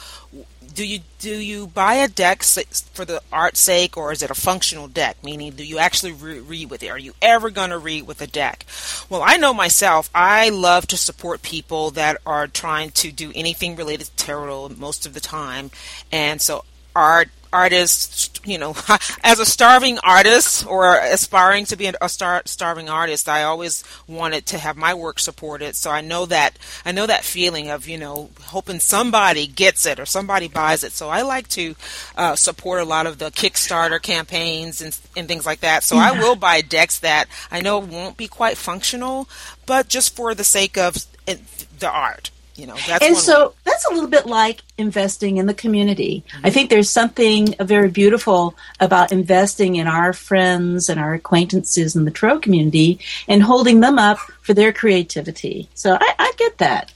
do 0.76 0.86
you 0.86 1.00
do 1.20 1.34
you 1.34 1.66
buy 1.66 1.94
a 1.94 2.08
deck 2.08 2.42
for 2.42 3.06
the 3.06 3.22
art's 3.32 3.60
sake, 3.60 3.96
or 3.96 4.12
is 4.12 4.22
it 4.22 4.30
a 4.30 4.34
functional 4.34 4.88
deck? 4.88 5.16
Meaning, 5.24 5.52
do 5.52 5.64
you 5.64 5.78
actually 5.78 6.12
re- 6.12 6.38
read 6.38 6.70
with 6.70 6.82
it? 6.82 6.88
Are 6.88 6.98
you 6.98 7.14
ever 7.22 7.48
going 7.48 7.70
to 7.70 7.78
read 7.78 8.06
with 8.06 8.20
a 8.20 8.26
deck? 8.26 8.66
Well, 9.08 9.22
I 9.24 9.38
know 9.38 9.54
myself. 9.54 10.10
I 10.14 10.50
love 10.50 10.86
to 10.88 10.98
support 10.98 11.40
people 11.40 11.90
that 11.92 12.18
are 12.26 12.46
trying 12.46 12.90
to 12.90 13.10
do 13.10 13.32
anything 13.34 13.74
related 13.74 14.08
to 14.08 14.16
tarot 14.16 14.68
most 14.76 15.06
of 15.06 15.14
the 15.14 15.20
time, 15.20 15.70
and 16.12 16.42
so 16.42 16.64
art 16.94 17.30
artist, 17.52 18.40
you 18.46 18.58
know, 18.58 18.74
as 19.22 19.38
a 19.38 19.46
starving 19.46 19.98
artist 19.98 20.66
or 20.66 20.96
aspiring 20.96 21.64
to 21.66 21.76
be 21.76 21.92
a 22.00 22.08
star, 22.08 22.42
starving 22.44 22.88
artist, 22.88 23.28
I 23.28 23.42
always 23.42 23.84
wanted 24.06 24.46
to 24.46 24.58
have 24.58 24.76
my 24.76 24.94
work 24.94 25.18
supported. 25.18 25.76
So 25.76 25.90
I 25.90 26.00
know 26.00 26.26
that 26.26 26.58
I 26.84 26.92
know 26.92 27.06
that 27.06 27.24
feeling 27.24 27.70
of 27.70 27.88
you 27.88 27.98
know 27.98 28.30
hoping 28.42 28.80
somebody 28.80 29.46
gets 29.46 29.86
it 29.86 30.00
or 30.00 30.06
somebody 30.06 30.48
buys 30.48 30.84
it. 30.84 30.92
So 30.92 31.08
I 31.08 31.22
like 31.22 31.48
to 31.48 31.74
uh, 32.16 32.36
support 32.36 32.80
a 32.80 32.84
lot 32.84 33.06
of 33.06 33.18
the 33.18 33.30
Kickstarter 33.30 34.00
campaigns 34.00 34.80
and, 34.80 34.98
and 35.16 35.28
things 35.28 35.46
like 35.46 35.60
that. 35.60 35.84
So 35.84 35.96
yeah. 35.96 36.12
I 36.12 36.20
will 36.20 36.36
buy 36.36 36.60
decks 36.60 36.98
that 37.00 37.28
I 37.50 37.60
know 37.60 37.78
won't 37.78 38.16
be 38.16 38.28
quite 38.28 38.56
functional, 38.56 39.28
but 39.66 39.88
just 39.88 40.14
for 40.14 40.34
the 40.34 40.44
sake 40.44 40.76
of 40.78 40.96
the 41.26 41.90
art 41.90 42.30
you 42.56 42.66
know 42.66 42.76
that's 42.86 43.04
and 43.04 43.16
so 43.16 43.48
way. 43.48 43.54
that's 43.64 43.84
a 43.86 43.92
little 43.92 44.08
bit 44.08 44.26
like 44.26 44.62
investing 44.78 45.36
in 45.36 45.46
the 45.46 45.54
community 45.54 46.24
mm-hmm. 46.28 46.46
i 46.46 46.50
think 46.50 46.70
there's 46.70 46.90
something 46.90 47.54
very 47.60 47.88
beautiful 47.88 48.54
about 48.80 49.12
investing 49.12 49.76
in 49.76 49.86
our 49.86 50.12
friends 50.12 50.88
and 50.88 50.98
our 50.98 51.14
acquaintances 51.14 51.94
in 51.96 52.04
the 52.04 52.10
tarot 52.10 52.40
community 52.40 52.98
and 53.28 53.42
holding 53.42 53.80
them 53.80 53.98
up 53.98 54.18
for 54.42 54.54
their 54.54 54.72
creativity 54.72 55.68
so 55.74 55.96
i, 56.00 56.14
I 56.18 56.32
get 56.36 56.58
that 56.58 56.92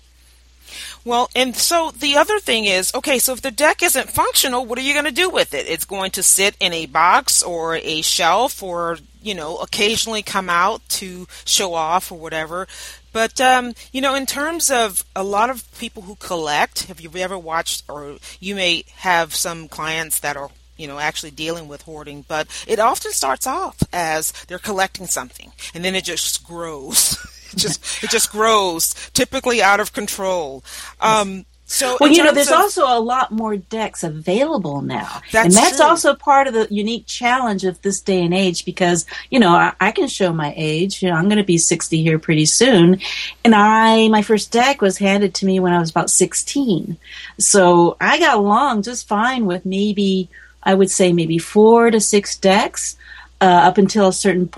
well, 1.02 1.30
and 1.34 1.56
so 1.56 1.92
the 1.92 2.16
other 2.18 2.38
thing 2.38 2.66
is, 2.66 2.94
okay, 2.94 3.18
so 3.18 3.32
if 3.32 3.40
the 3.40 3.50
deck 3.50 3.82
isn't 3.82 4.10
functional, 4.10 4.66
what 4.66 4.78
are 4.78 4.82
you 4.82 4.92
going 4.92 5.06
to 5.06 5.10
do 5.10 5.30
with 5.30 5.54
it? 5.54 5.66
It's 5.66 5.86
going 5.86 6.10
to 6.12 6.22
sit 6.22 6.56
in 6.60 6.74
a 6.74 6.86
box 6.86 7.42
or 7.42 7.76
a 7.76 8.02
shelf 8.02 8.62
or, 8.62 8.98
you 9.22 9.34
know, 9.34 9.56
occasionally 9.56 10.22
come 10.22 10.50
out 10.50 10.86
to 10.90 11.26
show 11.46 11.72
off 11.72 12.12
or 12.12 12.18
whatever. 12.18 12.68
But 13.12 13.40
um, 13.40 13.74
you 13.92 14.00
know, 14.00 14.14
in 14.14 14.26
terms 14.26 14.70
of 14.70 15.04
a 15.14 15.24
lot 15.24 15.50
of 15.50 15.64
people 15.78 16.02
who 16.02 16.16
collect, 16.16 16.84
have 16.84 17.00
you 17.00 17.10
ever 17.16 17.38
watched, 17.38 17.84
or 17.88 18.16
you 18.38 18.54
may 18.54 18.84
have 18.96 19.34
some 19.34 19.68
clients 19.68 20.20
that 20.20 20.36
are 20.36 20.50
you 20.80 20.86
know, 20.86 20.98
actually 20.98 21.30
dealing 21.30 21.68
with 21.68 21.82
hoarding, 21.82 22.24
but 22.26 22.48
it 22.66 22.78
often 22.78 23.12
starts 23.12 23.46
off 23.46 23.82
as 23.92 24.32
they're 24.48 24.58
collecting 24.58 25.06
something 25.06 25.52
and 25.74 25.84
then 25.84 25.94
it 25.94 26.04
just 26.04 26.42
grows. 26.42 27.18
it 27.52 27.58
just 27.58 28.02
it 28.02 28.08
just 28.08 28.32
grows, 28.32 28.94
typically 29.12 29.62
out 29.62 29.78
of 29.78 29.92
control. 29.92 30.64
Um, 30.98 31.44
so 31.70 31.96
well, 32.00 32.10
you 32.10 32.24
know, 32.24 32.32
there's 32.32 32.48
of, 32.48 32.54
also 32.54 32.82
a 32.82 32.98
lot 32.98 33.30
more 33.30 33.56
decks 33.56 34.02
available 34.02 34.82
now, 34.82 35.20
that's 35.30 35.46
and 35.46 35.54
that's 35.54 35.76
true. 35.76 35.86
also 35.86 36.16
part 36.16 36.48
of 36.48 36.52
the 36.52 36.66
unique 36.68 37.06
challenge 37.06 37.64
of 37.64 37.80
this 37.82 38.00
day 38.00 38.24
and 38.24 38.34
age. 38.34 38.64
Because 38.64 39.06
you 39.30 39.38
know, 39.38 39.50
I, 39.50 39.72
I 39.80 39.92
can 39.92 40.08
show 40.08 40.32
my 40.32 40.52
age. 40.56 41.00
You 41.00 41.10
know, 41.10 41.14
I'm 41.14 41.26
going 41.26 41.38
to 41.38 41.44
be 41.44 41.58
60 41.58 42.02
here 42.02 42.18
pretty 42.18 42.46
soon, 42.46 43.00
and 43.44 43.54
I 43.54 44.08
my 44.08 44.22
first 44.22 44.50
deck 44.50 44.82
was 44.82 44.98
handed 44.98 45.32
to 45.34 45.46
me 45.46 45.60
when 45.60 45.72
I 45.72 45.78
was 45.78 45.90
about 45.90 46.10
16, 46.10 46.96
so 47.38 47.96
I 48.00 48.18
got 48.18 48.38
along 48.38 48.82
just 48.82 49.06
fine 49.06 49.46
with 49.46 49.64
maybe 49.64 50.28
I 50.64 50.74
would 50.74 50.90
say 50.90 51.12
maybe 51.12 51.38
four 51.38 51.92
to 51.92 52.00
six 52.00 52.36
decks 52.36 52.96
uh, 53.40 53.44
up 53.44 53.78
until 53.78 54.08
a 54.08 54.12
certain. 54.12 54.50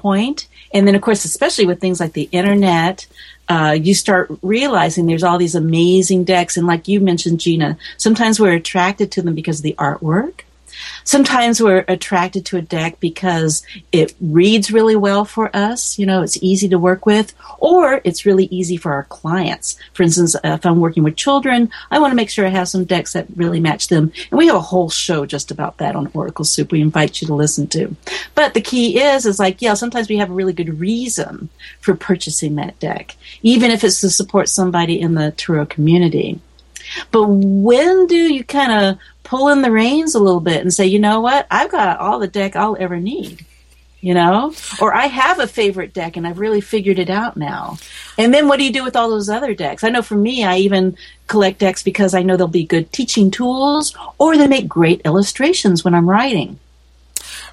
And 0.75 0.89
then, 0.89 0.95
of 0.95 1.03
course, 1.03 1.27
especially 1.27 1.67
with 1.67 1.81
things 1.81 2.01
like 2.01 2.15
the 2.15 2.29
internet, 2.33 3.07
uh, 3.49 3.77
you 3.81 3.95
start 3.95 4.31
realizing 4.43 5.07
there's 5.07 5.25
all 5.25 5.39
these 5.39 5.55
amazing 5.55 6.25
decks. 6.25 6.57
And 6.57 6.67
like 6.67 6.89
you 6.89 7.01
mentioned, 7.01 7.41
Gina, 7.41 7.77
sometimes 7.97 8.41
we're 8.41 8.55
attracted 8.55 9.11
to 9.13 9.23
them 9.23 9.35
because 9.35 9.59
of 9.59 9.65
the 9.65 9.75
artwork. 9.79 10.43
Sometimes 11.05 11.63
we're 11.63 11.85
attracted 11.89 12.47
to 12.47 12.57
a 12.57 12.63
deck 12.63 13.01
because 13.01 13.65
it 13.91 14.15
reads 14.21 14.71
really 14.71 14.97
well 14.97 15.25
for 15.25 15.55
us. 15.55 15.99
You 15.99 16.07
know, 16.07 16.23
it's 16.23 16.43
easy 16.43 16.69
to 16.69 16.79
work 16.79 17.07
with, 17.07 17.35
or 17.59 18.01
it's 18.05 18.27
really 18.27 18.47
easy 18.47 18.77
for 18.77 18.93
our 18.93 19.05
clients. 19.05 19.79
For 19.93 20.03
instance, 20.03 20.37
if 20.43 20.65
I'm 20.65 20.81
working 20.81 21.03
with 21.03 21.17
children, 21.17 21.71
I 21.91 21.99
want 21.99 22.13
to 22.13 22.17
make 22.17 22.31
sure 22.31 22.47
I 22.47 22.51
have 22.51 22.69
some 22.69 22.85
decks 22.85 23.13
that 23.13 23.27
really 23.37 23.61
match 23.61 23.89
them. 23.89 24.13
And 24.31 24.39
we 24.39 24.47
have 24.47 24.57
a 24.57 24.61
whole 24.61 24.91
show 24.91 25.27
just 25.27 25.51
about 25.51 25.79
that 25.79 25.97
on 25.97 26.11
Oracle 26.15 26.45
Soup. 26.45 26.71
We 26.71 26.81
invite 26.81 27.21
you 27.21 27.27
to 27.29 27.35
listen 27.35 27.67
to. 27.69 27.95
But 28.35 28.55
the 28.55 28.61
key 28.61 29.01
is, 29.01 29.27
is 29.27 29.39
like, 29.39 29.63
yeah, 29.63 29.75
sometimes 29.75 30.09
we 30.09 30.19
have 30.19 30.31
a 30.31 30.35
really 30.35 30.53
good 30.53 30.81
reason 30.81 31.49
for 31.81 31.95
purchasing 31.95 32.57
that 32.57 32.79
deck, 32.79 33.17
even 33.43 33.71
if 33.71 33.85
it's 33.85 34.01
to 34.01 34.11
support 34.11 34.49
somebody 34.49 35.01
in 35.01 35.15
the 35.15 35.33
Tarot 35.33 35.67
community. 35.67 36.41
But 37.11 37.29
when 37.29 38.07
do 38.07 38.17
you 38.17 38.45
kind 38.45 38.73
of 38.73 38.99
pull 39.33 39.49
in 39.49 39.63
the 39.63 39.71
reins 39.71 40.15
a 40.15 40.19
little 40.19 40.41
bit 40.41 40.61
and 40.61 40.75
say, 40.75 40.85
you 40.85 40.99
know 40.99 41.23
what, 41.23 41.47
I've 41.51 41.71
got 41.71 41.99
all 41.99 42.19
the 42.19 42.27
deck 42.27 42.55
I'll 42.55 42.77
ever 42.79 43.01
need? 43.01 43.47
You 44.03 44.13
know, 44.13 44.53
or 44.79 44.93
I 44.93 45.07
have 45.07 45.39
a 45.39 45.47
favorite 45.47 45.95
deck 45.95 46.19
and 46.19 46.27
I've 46.27 46.39
really 46.39 46.61
figured 46.61 46.99
it 46.99 47.09
out 47.09 47.35
now. 47.35 47.79
And 48.19 48.35
then 48.35 48.47
what 48.47 48.59
do 48.59 48.65
you 48.65 48.73
do 48.73 48.85
with 48.85 48.95
all 48.95 49.09
those 49.09 49.31
other 49.31 49.55
decks? 49.55 49.85
I 49.85 49.89
know 49.89 50.03
for 50.03 50.17
me, 50.17 50.45
I 50.45 50.59
even 50.59 50.99
collect 51.29 51.61
decks 51.61 51.83
because 51.83 52.13
I 52.13 52.23
know 52.23 52.37
they'll 52.37 52.47
be 52.47 52.67
good 52.67 52.93
teaching 52.93 53.31
tools 53.31 53.97
or 54.19 54.37
they 54.37 54.49
make 54.49 54.69
great 54.69 55.01
illustrations 55.07 55.83
when 55.83 55.95
I'm 55.95 56.11
writing. 56.11 56.59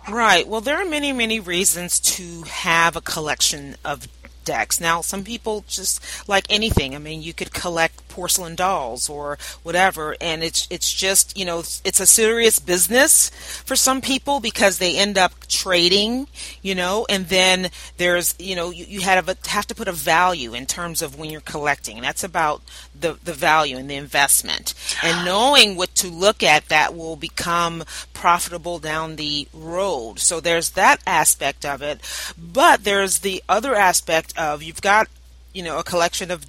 Right. 0.10 0.46
Well, 0.46 0.60
there 0.60 0.82
are 0.82 0.86
many, 0.86 1.14
many 1.14 1.40
reasons 1.40 2.02
to 2.18 2.42
have 2.42 2.98
a 2.98 3.02
collection 3.02 3.78
of 3.86 4.06
decks. 4.46 4.80
Now, 4.80 5.02
some 5.02 5.24
people 5.24 5.64
just 5.68 6.28
like 6.28 6.46
anything. 6.50 6.96
I 6.96 7.00
mean, 7.00 7.22
you 7.22 7.34
could 7.34 7.54
collect 7.54 8.08
porcelain 8.10 8.56
dolls 8.56 9.10
or 9.10 9.38
whatever, 9.64 10.16
and 10.20 10.44
it's 10.44 10.68
it's 10.70 10.92
just 10.94 11.38
you 11.38 11.46
know 11.46 11.60
it's 11.60 12.00
a 12.00 12.06
serious 12.06 12.60
business 12.60 13.30
for 13.30 13.76
some 13.76 14.02
people 14.02 14.40
because 14.40 14.78
they 14.78 14.98
end 14.98 15.18
up 15.18 15.48
trading, 15.48 16.28
you 16.62 16.76
know, 16.76 17.06
and 17.10 17.28
then 17.28 17.70
there's 17.98 18.36
you 18.40 18.56
know 18.56 18.72
you, 18.72 18.86
you 18.86 19.02
have 19.02 19.30
a, 19.30 19.38
have 19.48 19.68
to 19.68 19.76
put 19.76 19.88
a 19.88 19.94
value 19.94 20.54
in 20.54 20.66
terms 20.66 21.02
of 21.02 21.18
when 21.18 21.30
you're 21.30 21.42
collecting. 21.42 21.98
And 21.98 22.06
that's 22.06 22.24
about 22.24 22.62
the 23.00 23.18
the 23.24 23.34
value 23.34 23.78
and 23.78 23.90
the 23.90 23.96
investment, 23.96 24.74
and 25.04 25.26
knowing 25.26 25.76
what 25.76 25.96
to 25.96 26.08
look 26.08 26.44
at 26.44 26.70
that 26.70 26.96
will 26.96 27.16
become 27.16 27.84
profitable 28.14 28.80
down 28.80 29.16
the 29.16 29.48
road. 29.54 30.20
So 30.20 30.40
there's 30.40 30.72
that 30.72 31.02
aspect 31.06 31.66
of 31.66 31.82
it, 31.82 32.02
but 32.38 32.84
there's 32.84 33.20
the 33.20 33.44
other 33.48 33.76
aspect 33.76 34.38
of 34.38 34.64
you've 34.64 34.82
got 34.82 35.08
you 35.54 35.64
know 35.64 35.80
a 35.80 35.84
collection 35.84 36.32
of 36.32 36.46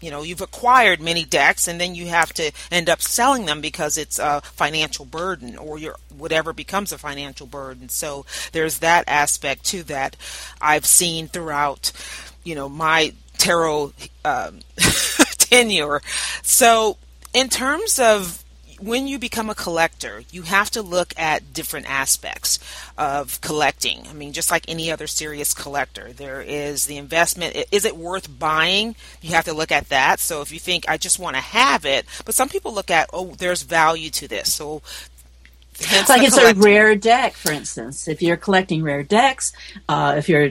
you 0.00 0.10
know 0.10 0.22
you've 0.22 0.40
acquired 0.40 1.00
many 1.00 1.24
decks 1.24 1.66
and 1.66 1.80
then 1.80 1.94
you 1.94 2.06
have 2.06 2.32
to 2.32 2.52
end 2.70 2.88
up 2.88 3.02
selling 3.02 3.46
them 3.46 3.60
because 3.60 3.98
it's 3.98 4.18
a 4.18 4.40
financial 4.42 5.04
burden 5.04 5.56
or 5.56 5.78
your 5.78 5.96
whatever 6.16 6.52
becomes 6.52 6.92
a 6.92 6.98
financial 6.98 7.46
burden. 7.46 7.88
So 7.88 8.24
there's 8.52 8.78
that 8.78 9.04
aspect 9.08 9.64
to 9.66 9.82
that 9.84 10.16
i've 10.60 10.86
seen 10.86 11.28
throughout 11.28 11.92
you 12.44 12.54
know 12.54 12.68
my 12.68 13.12
tarot 13.38 13.92
um, 14.24 14.60
tenure 15.48 16.00
so 16.42 16.96
in 17.34 17.48
terms 17.48 17.98
of 17.98 18.44
when 18.80 19.08
you 19.08 19.18
become 19.18 19.50
a 19.50 19.54
collector, 19.54 20.22
you 20.30 20.42
have 20.42 20.70
to 20.70 20.82
look 20.82 21.12
at 21.18 21.52
different 21.52 21.90
aspects 21.90 22.58
of 22.96 23.40
collecting. 23.40 24.06
I 24.08 24.12
mean, 24.12 24.32
just 24.32 24.50
like 24.50 24.64
any 24.68 24.90
other 24.90 25.06
serious 25.06 25.52
collector, 25.52 26.12
there 26.12 26.40
is 26.40 26.86
the 26.86 26.96
investment. 26.96 27.56
Is 27.72 27.84
it 27.84 27.96
worth 27.96 28.38
buying? 28.38 28.94
You 29.20 29.30
have 29.30 29.46
to 29.46 29.52
look 29.52 29.72
at 29.72 29.88
that. 29.88 30.20
So 30.20 30.42
if 30.42 30.52
you 30.52 30.58
think, 30.58 30.88
I 30.88 30.96
just 30.96 31.18
want 31.18 31.36
to 31.36 31.42
have 31.42 31.84
it, 31.84 32.06
but 32.24 32.34
some 32.34 32.48
people 32.48 32.72
look 32.72 32.90
at, 32.90 33.10
oh, 33.12 33.34
there's 33.38 33.62
value 33.62 34.10
to 34.10 34.28
this. 34.28 34.52
So 34.54 34.82
it's 35.80 36.08
like 36.08 36.22
it's 36.22 36.36
a 36.36 36.54
rare 36.54 36.94
deck, 36.94 37.34
for 37.34 37.52
instance. 37.52 38.08
If 38.08 38.22
you're 38.22 38.36
collecting 38.36 38.82
rare 38.82 39.02
decks, 39.02 39.52
uh, 39.88 40.14
if 40.18 40.28
you're 40.28 40.50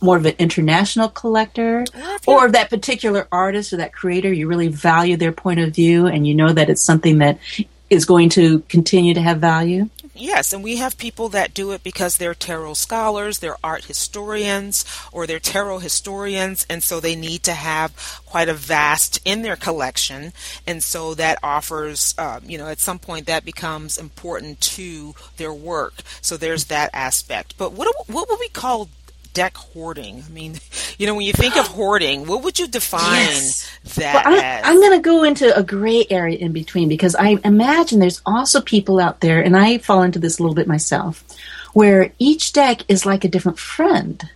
more 0.00 0.16
of 0.16 0.26
an 0.26 0.34
international 0.38 1.08
collector 1.08 1.84
or, 2.26 2.44
or 2.44 2.50
that 2.50 2.70
particular 2.70 3.26
artist 3.32 3.72
or 3.72 3.78
that 3.78 3.92
creator 3.92 4.32
you 4.32 4.46
really 4.48 4.68
value 4.68 5.16
their 5.16 5.32
point 5.32 5.60
of 5.60 5.74
view 5.74 6.06
and 6.06 6.26
you 6.26 6.34
know 6.34 6.52
that 6.52 6.70
it's 6.70 6.82
something 6.82 7.18
that 7.18 7.38
is 7.90 8.04
going 8.04 8.28
to 8.28 8.60
continue 8.68 9.14
to 9.14 9.20
have 9.20 9.38
value 9.38 9.88
Yes, 10.18 10.52
and 10.52 10.64
we 10.64 10.76
have 10.76 10.98
people 10.98 11.28
that 11.30 11.54
do 11.54 11.70
it 11.70 11.84
because 11.84 12.16
they're 12.16 12.34
tarot 12.34 12.74
scholars, 12.74 13.38
they're 13.38 13.56
art 13.62 13.84
historians, 13.84 14.84
or 15.12 15.26
they're 15.26 15.38
tarot 15.38 15.78
historians, 15.78 16.66
and 16.68 16.82
so 16.82 16.98
they 16.98 17.14
need 17.14 17.44
to 17.44 17.52
have 17.52 17.94
quite 18.26 18.48
a 18.48 18.54
vast 18.54 19.20
in 19.24 19.42
their 19.42 19.56
collection, 19.56 20.32
and 20.66 20.82
so 20.82 21.14
that 21.14 21.38
offers, 21.42 22.14
um, 22.18 22.42
you 22.46 22.58
know, 22.58 22.66
at 22.66 22.80
some 22.80 22.98
point 22.98 23.26
that 23.26 23.44
becomes 23.44 23.96
important 23.96 24.60
to 24.60 25.14
their 25.36 25.52
work. 25.52 26.02
So 26.20 26.36
there's 26.36 26.64
that 26.64 26.90
aspect. 26.92 27.54
But 27.56 27.72
what 27.72 27.88
what 28.08 28.28
would 28.28 28.40
we 28.40 28.48
call 28.48 28.88
deck 29.38 29.56
hoarding? 29.56 30.24
I 30.26 30.30
mean, 30.30 30.56
you 30.98 31.06
know, 31.06 31.14
when 31.14 31.24
you 31.24 31.32
think 31.32 31.56
of 31.56 31.66
hoarding, 31.78 32.26
what 32.26 32.42
would 32.42 32.58
you 32.58 32.66
define 32.66 33.20
yes. 33.20 33.70
that 33.94 34.24
well, 34.24 34.34
I, 34.34 34.44
as? 34.44 34.64
I'm 34.64 34.80
going 34.80 34.98
to 34.98 35.02
go 35.02 35.22
into 35.22 35.56
a 35.56 35.62
gray 35.62 36.04
area 36.10 36.36
in 36.36 36.52
between 36.52 36.88
because 36.88 37.14
I 37.14 37.38
imagine 37.44 38.00
there's 38.00 38.20
also 38.26 38.60
people 38.60 38.98
out 38.98 39.20
there, 39.20 39.40
and 39.40 39.56
I 39.56 39.78
fall 39.78 40.02
into 40.02 40.18
this 40.18 40.38
a 40.38 40.42
little 40.42 40.56
bit 40.56 40.66
myself, 40.66 41.24
where 41.72 42.12
each 42.18 42.52
deck 42.52 42.82
is 42.88 43.06
like 43.06 43.24
a 43.24 43.28
different 43.28 43.60
friend. 43.60 44.28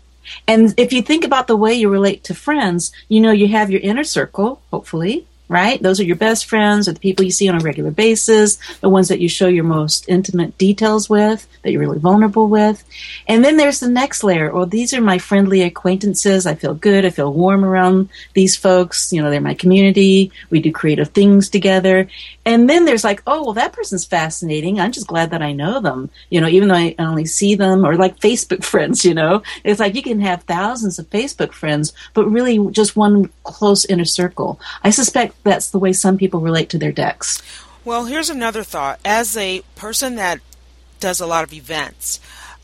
And 0.46 0.72
if 0.76 0.92
you 0.92 1.02
think 1.02 1.24
about 1.24 1.48
the 1.48 1.56
way 1.56 1.74
you 1.74 1.88
relate 1.88 2.22
to 2.24 2.34
friends, 2.34 2.92
you 3.08 3.20
know, 3.20 3.32
you 3.32 3.48
have 3.48 3.70
your 3.70 3.80
inner 3.80 4.04
circle, 4.04 4.62
hopefully, 4.70 5.26
right? 5.52 5.80
Those 5.82 6.00
are 6.00 6.04
your 6.04 6.16
best 6.16 6.46
friends 6.46 6.88
or 6.88 6.92
the 6.92 7.00
people 7.00 7.24
you 7.24 7.30
see 7.30 7.48
on 7.48 7.60
a 7.60 7.64
regular 7.64 7.90
basis, 7.90 8.58
the 8.80 8.88
ones 8.88 9.08
that 9.08 9.20
you 9.20 9.28
show 9.28 9.46
your 9.46 9.64
most 9.64 10.08
intimate 10.08 10.56
details 10.58 11.08
with, 11.08 11.46
that 11.62 11.70
you're 11.70 11.80
really 11.80 11.98
vulnerable 11.98 12.48
with. 12.48 12.82
And 13.28 13.44
then 13.44 13.58
there's 13.58 13.80
the 13.80 13.88
next 13.88 14.24
layer. 14.24 14.52
Well, 14.52 14.66
these 14.66 14.94
are 14.94 15.00
my 15.00 15.18
friendly 15.18 15.62
acquaintances. 15.62 16.46
I 16.46 16.54
feel 16.54 16.74
good. 16.74 17.04
I 17.04 17.10
feel 17.10 17.32
warm 17.32 17.64
around 17.64 18.08
these 18.32 18.56
folks. 18.56 19.12
You 19.12 19.22
know, 19.22 19.30
they're 19.30 19.40
my 19.40 19.54
community. 19.54 20.32
We 20.50 20.60
do 20.60 20.72
creative 20.72 21.08
things 21.08 21.48
together. 21.48 22.08
And 22.44 22.68
then 22.68 22.84
there's 22.84 23.04
like, 23.04 23.22
oh, 23.26 23.44
well, 23.44 23.52
that 23.52 23.72
person's 23.72 24.04
fascinating. 24.04 24.80
I'm 24.80 24.92
just 24.92 25.06
glad 25.06 25.30
that 25.30 25.42
I 25.42 25.52
know 25.52 25.80
them. 25.80 26.10
You 26.30 26.40
know, 26.40 26.48
even 26.48 26.68
though 26.68 26.74
I 26.74 26.94
only 26.98 27.26
see 27.26 27.54
them 27.54 27.84
or 27.84 27.96
like 27.96 28.18
Facebook 28.18 28.64
friends, 28.72 29.04
you 29.04 29.14
know, 29.14 29.42
it's 29.64 29.80
like 29.80 29.94
you 29.94 30.02
can 30.02 30.20
have 30.20 30.42
thousands 30.44 30.98
of 30.98 31.10
Facebook 31.10 31.52
friends, 31.52 31.92
but 32.14 32.26
really 32.26 32.58
just 32.70 32.96
one 32.96 33.30
close 33.44 33.84
inner 33.84 34.04
circle. 34.04 34.58
I 34.82 34.90
suspect 34.90 35.41
that's 35.42 35.70
the 35.70 35.78
way 35.78 35.92
some 35.92 36.16
people 36.16 36.40
relate 36.40 36.68
to 36.70 36.78
their 36.78 36.92
decks. 36.92 37.42
Well, 37.84 38.04
here's 38.04 38.30
another 38.30 38.62
thought. 38.62 39.00
As 39.04 39.36
a 39.36 39.62
person 39.74 40.16
that 40.16 40.40
does 41.00 41.20
a 41.20 41.26
lot 41.26 41.44
of 41.44 41.52
events, 41.52 42.20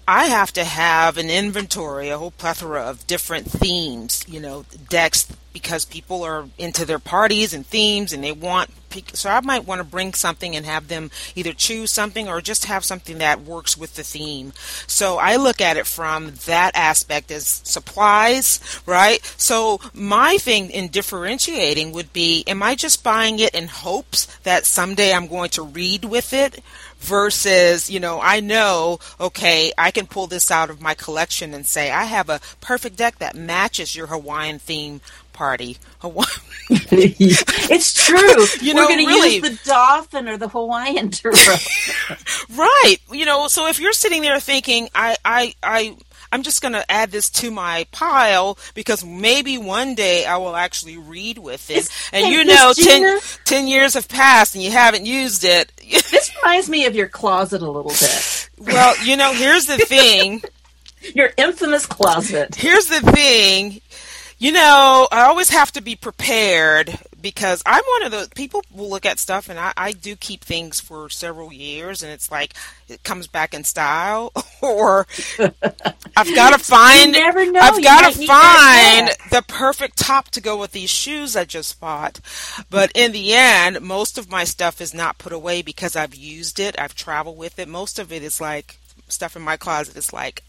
I 0.06 0.26
have 0.26 0.52
to 0.54 0.64
have 0.64 1.18
an 1.18 1.28
inventory, 1.28 2.08
a 2.08 2.18
whole 2.18 2.30
plethora 2.30 2.82
of 2.82 3.06
different 3.06 3.50
themes, 3.50 4.24
you 4.26 4.40
know, 4.40 4.64
decks 4.88 5.26
because 5.52 5.84
people 5.84 6.22
are 6.22 6.46
into 6.56 6.86
their 6.86 6.98
parties 6.98 7.52
and 7.52 7.66
themes 7.66 8.12
and 8.12 8.24
they 8.24 8.32
want 8.32 8.70
so 9.12 9.30
I 9.30 9.40
might 9.40 9.66
want 9.66 9.80
to 9.80 9.84
bring 9.84 10.14
something 10.14 10.56
and 10.56 10.66
have 10.66 10.88
them 10.88 11.10
either 11.34 11.52
choose 11.52 11.90
something 11.90 12.28
or 12.28 12.40
just 12.40 12.66
have 12.66 12.84
something 12.84 13.18
that 13.18 13.42
works 13.42 13.76
with 13.76 13.94
the 13.94 14.02
theme. 14.02 14.52
So 14.86 15.18
I 15.18 15.36
look 15.36 15.60
at 15.60 15.76
it 15.76 15.86
from 15.86 16.32
that 16.46 16.72
aspect 16.74 17.30
as 17.30 17.46
supplies, 17.46 18.60
right? 18.86 19.24
So 19.36 19.80
my 19.94 20.38
thing 20.38 20.70
in 20.70 20.88
differentiating 20.88 21.92
would 21.92 22.12
be 22.12 22.44
am 22.46 22.62
I 22.62 22.74
just 22.74 23.04
buying 23.04 23.38
it 23.38 23.54
in 23.54 23.68
hopes 23.68 24.26
that 24.42 24.66
someday 24.66 25.12
I'm 25.12 25.26
going 25.26 25.50
to 25.50 25.62
read 25.62 26.04
with 26.04 26.32
it 26.32 26.62
versus, 26.98 27.88
you 27.90 28.00
know, 28.00 28.20
I 28.20 28.40
know, 28.40 28.98
okay, 29.20 29.72
I 29.78 29.90
can 29.90 30.06
pull 30.06 30.26
this 30.26 30.50
out 30.50 30.70
of 30.70 30.80
my 30.80 30.94
collection 30.94 31.54
and 31.54 31.64
say, 31.66 31.90
I 31.90 32.04
have 32.04 32.28
a 32.28 32.40
perfect 32.60 32.96
deck 32.96 33.18
that 33.18 33.36
matches 33.36 33.94
your 33.94 34.08
Hawaiian 34.08 34.58
theme 34.58 35.00
party. 35.38 35.76
it's 36.90 38.06
true. 38.06 38.18
You 38.60 38.74
We're 38.74 38.88
going 38.88 38.98
to 38.98 39.06
really- 39.06 39.36
use 39.36 39.42
the 39.62 39.70
dolphin 39.70 40.28
or 40.28 40.36
the 40.36 40.48
Hawaiian 40.48 41.10
tarot. 41.10 41.32
Right. 42.56 42.96
You 43.12 43.24
know, 43.24 43.46
so 43.46 43.68
if 43.68 43.78
you're 43.78 43.92
sitting 43.92 44.22
there 44.22 44.40
thinking, 44.40 44.88
I, 44.94 45.16
I, 45.24 45.54
I, 45.62 45.96
I'm 46.32 46.42
just 46.42 46.60
going 46.60 46.72
to 46.74 46.90
add 46.90 47.10
this 47.12 47.30
to 47.30 47.50
my 47.52 47.86
pile 47.92 48.58
because 48.74 49.04
maybe 49.04 49.58
one 49.58 49.94
day 49.94 50.24
I 50.24 50.38
will 50.38 50.56
actually 50.56 50.96
read 50.96 51.38
with 51.38 51.70
it. 51.70 51.88
And 52.12 52.26
hey, 52.26 52.32
you 52.32 52.44
know, 52.44 52.72
10, 52.74 52.84
Gina? 52.84 53.18
10 53.44 53.68
years 53.68 53.94
have 53.94 54.08
passed 54.08 54.56
and 54.56 54.64
you 54.64 54.72
haven't 54.72 55.06
used 55.06 55.44
it. 55.44 55.70
this 55.76 56.32
reminds 56.42 56.68
me 56.68 56.86
of 56.86 56.96
your 56.96 57.08
closet 57.08 57.62
a 57.62 57.70
little 57.70 57.92
bit. 57.92 58.50
well, 58.58 58.94
you 59.04 59.16
know, 59.16 59.32
here's 59.32 59.66
the 59.66 59.78
thing. 59.78 60.42
Your 61.14 61.30
infamous 61.36 61.86
closet. 61.86 62.56
Here's 62.56 62.86
the 62.86 63.00
thing. 63.12 63.80
You 64.40 64.52
know, 64.52 65.08
I 65.10 65.22
always 65.22 65.50
have 65.50 65.72
to 65.72 65.80
be 65.80 65.96
prepared 65.96 66.96
because 67.20 67.60
I'm 67.66 67.82
one 67.84 68.04
of 68.04 68.12
those 68.12 68.28
people 68.28 68.62
will 68.72 68.88
look 68.88 69.04
at 69.04 69.18
stuff 69.18 69.48
and 69.48 69.58
I, 69.58 69.72
I 69.76 69.90
do 69.90 70.14
keep 70.14 70.44
things 70.44 70.78
for 70.78 71.08
several 71.08 71.52
years 71.52 72.04
and 72.04 72.12
it's 72.12 72.30
like 72.30 72.54
it 72.88 73.02
comes 73.02 73.26
back 73.26 73.52
in 73.52 73.64
style 73.64 74.32
or 74.62 75.08
I've 76.16 76.34
got 76.36 76.56
to 76.56 76.58
find. 76.64 77.16
I've 77.16 77.82
got 77.82 78.12
to 78.12 78.26
find 78.26 79.08
the 79.30 79.42
perfect 79.48 79.98
top 79.98 80.28
to 80.30 80.40
go 80.40 80.56
with 80.56 80.70
these 80.70 80.90
shoes 80.90 81.34
I 81.34 81.44
just 81.44 81.80
bought. 81.80 82.20
But 82.70 82.92
in 82.94 83.10
the 83.10 83.34
end, 83.34 83.80
most 83.80 84.18
of 84.18 84.30
my 84.30 84.44
stuff 84.44 84.80
is 84.80 84.94
not 84.94 85.18
put 85.18 85.32
away 85.32 85.62
because 85.62 85.96
I've 85.96 86.14
used 86.14 86.60
it. 86.60 86.78
I've 86.78 86.94
traveled 86.94 87.38
with 87.38 87.58
it. 87.58 87.66
Most 87.66 87.98
of 87.98 88.12
it 88.12 88.22
is 88.22 88.40
like 88.40 88.78
stuff 89.08 89.34
in 89.34 89.42
my 89.42 89.56
closet 89.56 89.96
is 89.96 90.12
like 90.12 90.44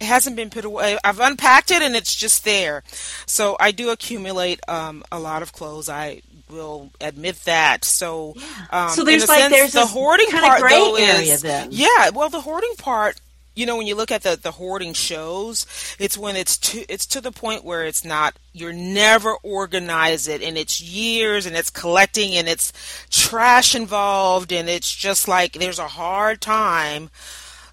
it 0.00 0.04
hasn't 0.06 0.36
been 0.36 0.50
put 0.50 0.64
away. 0.64 0.98
I've 1.04 1.20
unpacked 1.20 1.70
it 1.70 1.82
and 1.82 1.94
it's 1.96 2.14
just 2.14 2.44
there. 2.44 2.82
So 3.26 3.56
I 3.60 3.70
do 3.72 3.90
accumulate 3.90 4.60
um, 4.68 5.02
a 5.12 5.18
lot 5.18 5.42
of 5.42 5.52
clothes. 5.52 5.88
I 5.88 6.22
will 6.50 6.90
admit 7.00 7.36
that. 7.44 7.84
So, 7.84 8.34
um, 8.70 8.90
So 8.90 9.04
there's 9.04 9.28
like- 9.28 9.38
sense, 9.40 9.52
there's 9.54 9.72
the 9.72 9.86
hoarding 9.86 10.30
part 10.30 10.60
gray 10.60 10.70
though 10.70 10.94
area 10.96 11.34
is 11.34 11.42
then. 11.42 11.68
yeah. 11.72 12.10
Well, 12.10 12.28
the 12.28 12.40
hoarding 12.42 12.74
part. 12.78 13.20
You 13.58 13.64
know, 13.64 13.78
when 13.78 13.86
you 13.86 13.94
look 13.94 14.10
at 14.10 14.22
the, 14.22 14.36
the 14.36 14.50
hoarding 14.50 14.92
shows, 14.92 15.64
it's 15.98 16.18
when 16.18 16.36
it's 16.36 16.58
to 16.58 16.84
it's 16.92 17.06
to 17.06 17.22
the 17.22 17.32
point 17.32 17.64
where 17.64 17.84
it's 17.86 18.04
not 18.04 18.36
you're 18.52 18.74
never 18.74 19.32
organize 19.42 20.28
it 20.28 20.42
and 20.42 20.58
it's 20.58 20.78
years 20.78 21.46
and 21.46 21.56
it's 21.56 21.70
collecting 21.70 22.34
and 22.34 22.48
it's 22.48 22.70
trash 23.10 23.74
involved 23.74 24.52
and 24.52 24.68
it's 24.68 24.94
just 24.94 25.26
like 25.26 25.54
there's 25.54 25.78
a 25.78 25.88
hard 25.88 26.42
time 26.42 27.08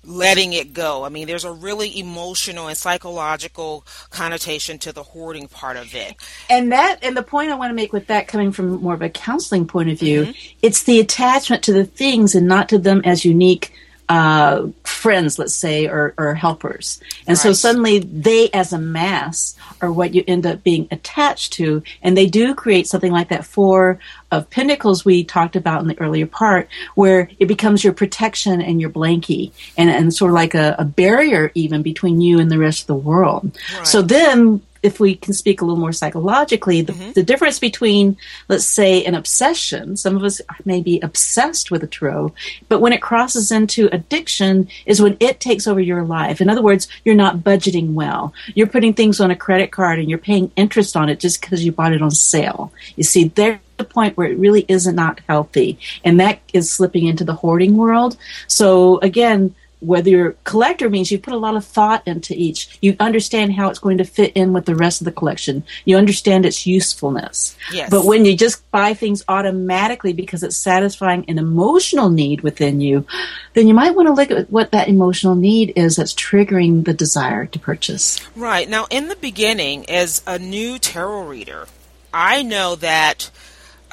letting 0.06 0.54
it 0.54 0.74
go. 0.74 1.04
I 1.06 1.10
mean, 1.10 1.28
there's 1.28 1.46
a 1.46 1.52
really 1.52 1.98
emotional 1.98 2.68
and 2.68 2.78
psychological 2.78 3.86
connotation 4.10 4.78
to 4.80 4.92
the 4.92 5.04
hoarding 5.04 5.48
part 5.48 5.78
of 5.78 5.96
it. 5.96 6.16
And 6.50 6.72
that, 6.72 7.00
and 7.02 7.16
the 7.16 7.24
point 7.24 7.52
I 7.52 7.56
want 7.56 7.70
to 7.72 7.76
make 7.76 7.94
with 7.94 8.08
that, 8.08 8.28
coming 8.28 8.52
from 8.52 8.82
more 8.82 8.94
of 8.94 9.02
a 9.02 9.10
counseling 9.10 9.68
point 9.68 9.90
of 9.90 10.00
view, 10.00 10.24
Mm-hmm. 10.24 10.58
it's 10.62 10.84
the 10.84 11.00
attachment 11.00 11.64
to 11.64 11.74
the 11.74 11.86
things 11.86 12.36
and 12.36 12.48
not 12.48 12.70
to 12.70 12.78
them 12.78 13.02
as 13.06 13.26
unique 13.26 13.74
uh, 14.10 14.68
friends, 14.84 15.40
let's 15.40 15.56
say, 15.56 15.88
or, 15.88 16.14
or 16.18 16.34
helpers. 16.34 17.00
And 17.28 17.38
so 17.38 17.54
suddenly 17.54 18.00
they, 18.00 18.50
as 18.50 18.74
a 18.74 18.78
mass, 18.78 19.56
are 19.82 19.92
what 19.92 20.14
you 20.14 20.24
end 20.28 20.46
up 20.46 20.64
being 20.64 20.88
attached 20.92 21.54
to. 21.54 21.84
And 22.02 22.18
they 22.18 22.28
do 22.28 22.54
create 22.54 22.88
something 22.88 23.12
like 23.12 23.30
that 23.30 23.46
four 23.46 24.00
of 24.32 24.50
pentacles 24.50 25.06
we 25.06 25.24
talked 25.24 25.56
about 25.56 25.82
in 25.82 25.88
the 25.88 26.00
earlier 26.00 26.28
part, 26.28 26.68
where 26.96 27.30
it 27.40 27.48
becomes 27.48 27.84
your 27.84 27.94
protection 27.94 28.62
and 28.62 28.82
your 28.82 28.90
blankie, 28.90 29.52
and, 29.78 29.90
and 29.90 30.14
sort 30.14 30.32
of 30.32 30.36
like 30.36 30.54
a, 30.54 30.76
a 30.80 30.86
barrier 30.86 31.52
even 31.56 31.82
between 31.82 32.22
you 32.22 32.40
and 32.40 32.52
the 32.52 32.60
rest 32.60 32.82
of 32.82 32.88
the 32.88 32.96
world. 32.96 33.52
Right. 33.76 33.88
So 33.88 34.02
then 34.02 34.62
if 34.84 35.00
we 35.00 35.16
can 35.16 35.34
speak 35.34 35.62
a 35.62 35.66
little 35.66 35.80
more 35.80 35.92
psychologically, 35.92 36.82
the, 36.82 36.94
Mm-hmm. 36.94 37.14
the 37.14 37.24
difference 37.24 37.58
between, 37.58 38.18
let's 38.50 38.66
say, 38.66 39.04
an 39.04 39.16
obsession, 39.16 39.98
some 39.98 40.16
of 40.16 40.24
us 40.24 40.42
may 40.64 40.82
be 40.82 41.00
obsessed 41.02 41.72
with 41.72 41.82
a 41.82 41.88
tarot, 41.88 42.32
but 42.70 42.82
when 42.82 42.94
it 42.94 43.02
crosses 43.02 43.52
into 43.52 43.90
addiction 43.92 44.68
is 44.86 45.02
when 45.02 45.18
it 45.20 45.40
takes 45.40 45.66
over 45.66 45.80
your 45.80 46.04
life. 46.04 46.40
In 46.40 46.50
other 46.50 46.62
words, 46.62 46.88
you're 47.04 47.16
not 47.16 47.40
budgeting 47.40 47.94
well. 47.94 48.32
You're 48.54 48.68
putting 48.68 48.94
things 48.94 49.20
on 49.20 49.32
a 49.32 49.36
credit 49.36 49.72
card 49.72 49.98
and 49.98 50.10
you're 50.10 50.20
paying 50.20 50.52
interest 50.56 50.96
on 50.96 51.10
it 51.10 51.20
just 51.20 51.42
because 51.42 51.66
you 51.66 51.72
bought 51.72 51.94
it 51.94 52.02
on 52.04 52.12
sale. 52.12 52.72
You 52.96 53.04
see, 53.04 53.30
there's 53.30 53.60
the 53.78 53.84
point 53.84 54.16
where 54.16 54.28
it 54.28 54.38
really 54.38 54.66
is 54.68 54.86
not 54.86 55.20
healthy. 55.28 55.80
And 56.04 56.20
that 56.20 56.40
is 56.54 56.72
slipping 56.72 57.08
into 57.08 57.24
the 57.24 57.34
hoarding 57.34 57.76
world. 57.76 58.18
So 58.48 59.00
again, 59.00 59.56
whether 59.84 60.10
you're 60.10 60.30
a 60.30 60.34
collector 60.44 60.90
means 60.90 61.12
you 61.12 61.20
put 61.20 61.34
a 61.34 61.38
lot 61.38 61.56
of 61.56 61.66
thought 61.66 62.08
into 62.08 62.34
each. 62.36 62.78
You 62.82 62.96
understand 63.00 63.54
how 63.54 63.70
it's 63.70 63.80
going 63.80 63.98
to 63.98 64.06
fit 64.06 64.32
in 64.34 64.54
with 64.54 64.66
the 64.66 64.76
rest 64.76 65.02
of 65.02 65.06
the 65.06 65.12
collection. 65.12 65.64
You 65.86 65.98
understand 65.98 66.46
its 66.46 66.66
usefulness. 66.66 67.56
Yes. 67.72 67.90
But 67.90 68.06
when 68.06 68.26
you 68.26 68.36
just 68.36 68.70
buy 68.72 68.94
things 68.94 69.24
automatically 69.28 70.14
because 70.14 70.44
it's 70.44 70.58
satisfying 70.58 71.26
an 71.28 71.38
emotional 71.38 72.10
need 72.10 72.42
within 72.42 72.82
you, 72.82 73.06
then 73.54 73.68
you 73.68 73.74
might 73.74 73.96
want 73.96 74.08
to 74.08 74.14
look 74.14 74.32
at 74.32 74.50
what 74.50 74.72
that 74.72 74.88
emotional 74.88 75.36
need 75.36 75.74
is 75.76 75.98
that's 75.98 76.14
triggering 76.14 76.86
the 76.86 76.94
desire 76.94 77.46
to 77.48 77.60
purchase. 77.60 78.20
Right. 78.36 78.70
Now, 78.70 78.88
in 78.90 79.08
the 79.08 79.16
beginning, 79.16 79.90
as 79.90 80.22
a 80.26 80.40
new 80.40 80.80
tarot 80.80 81.26
reader, 81.26 81.68
I 82.14 82.44
know 82.44 82.76
that, 82.76 83.32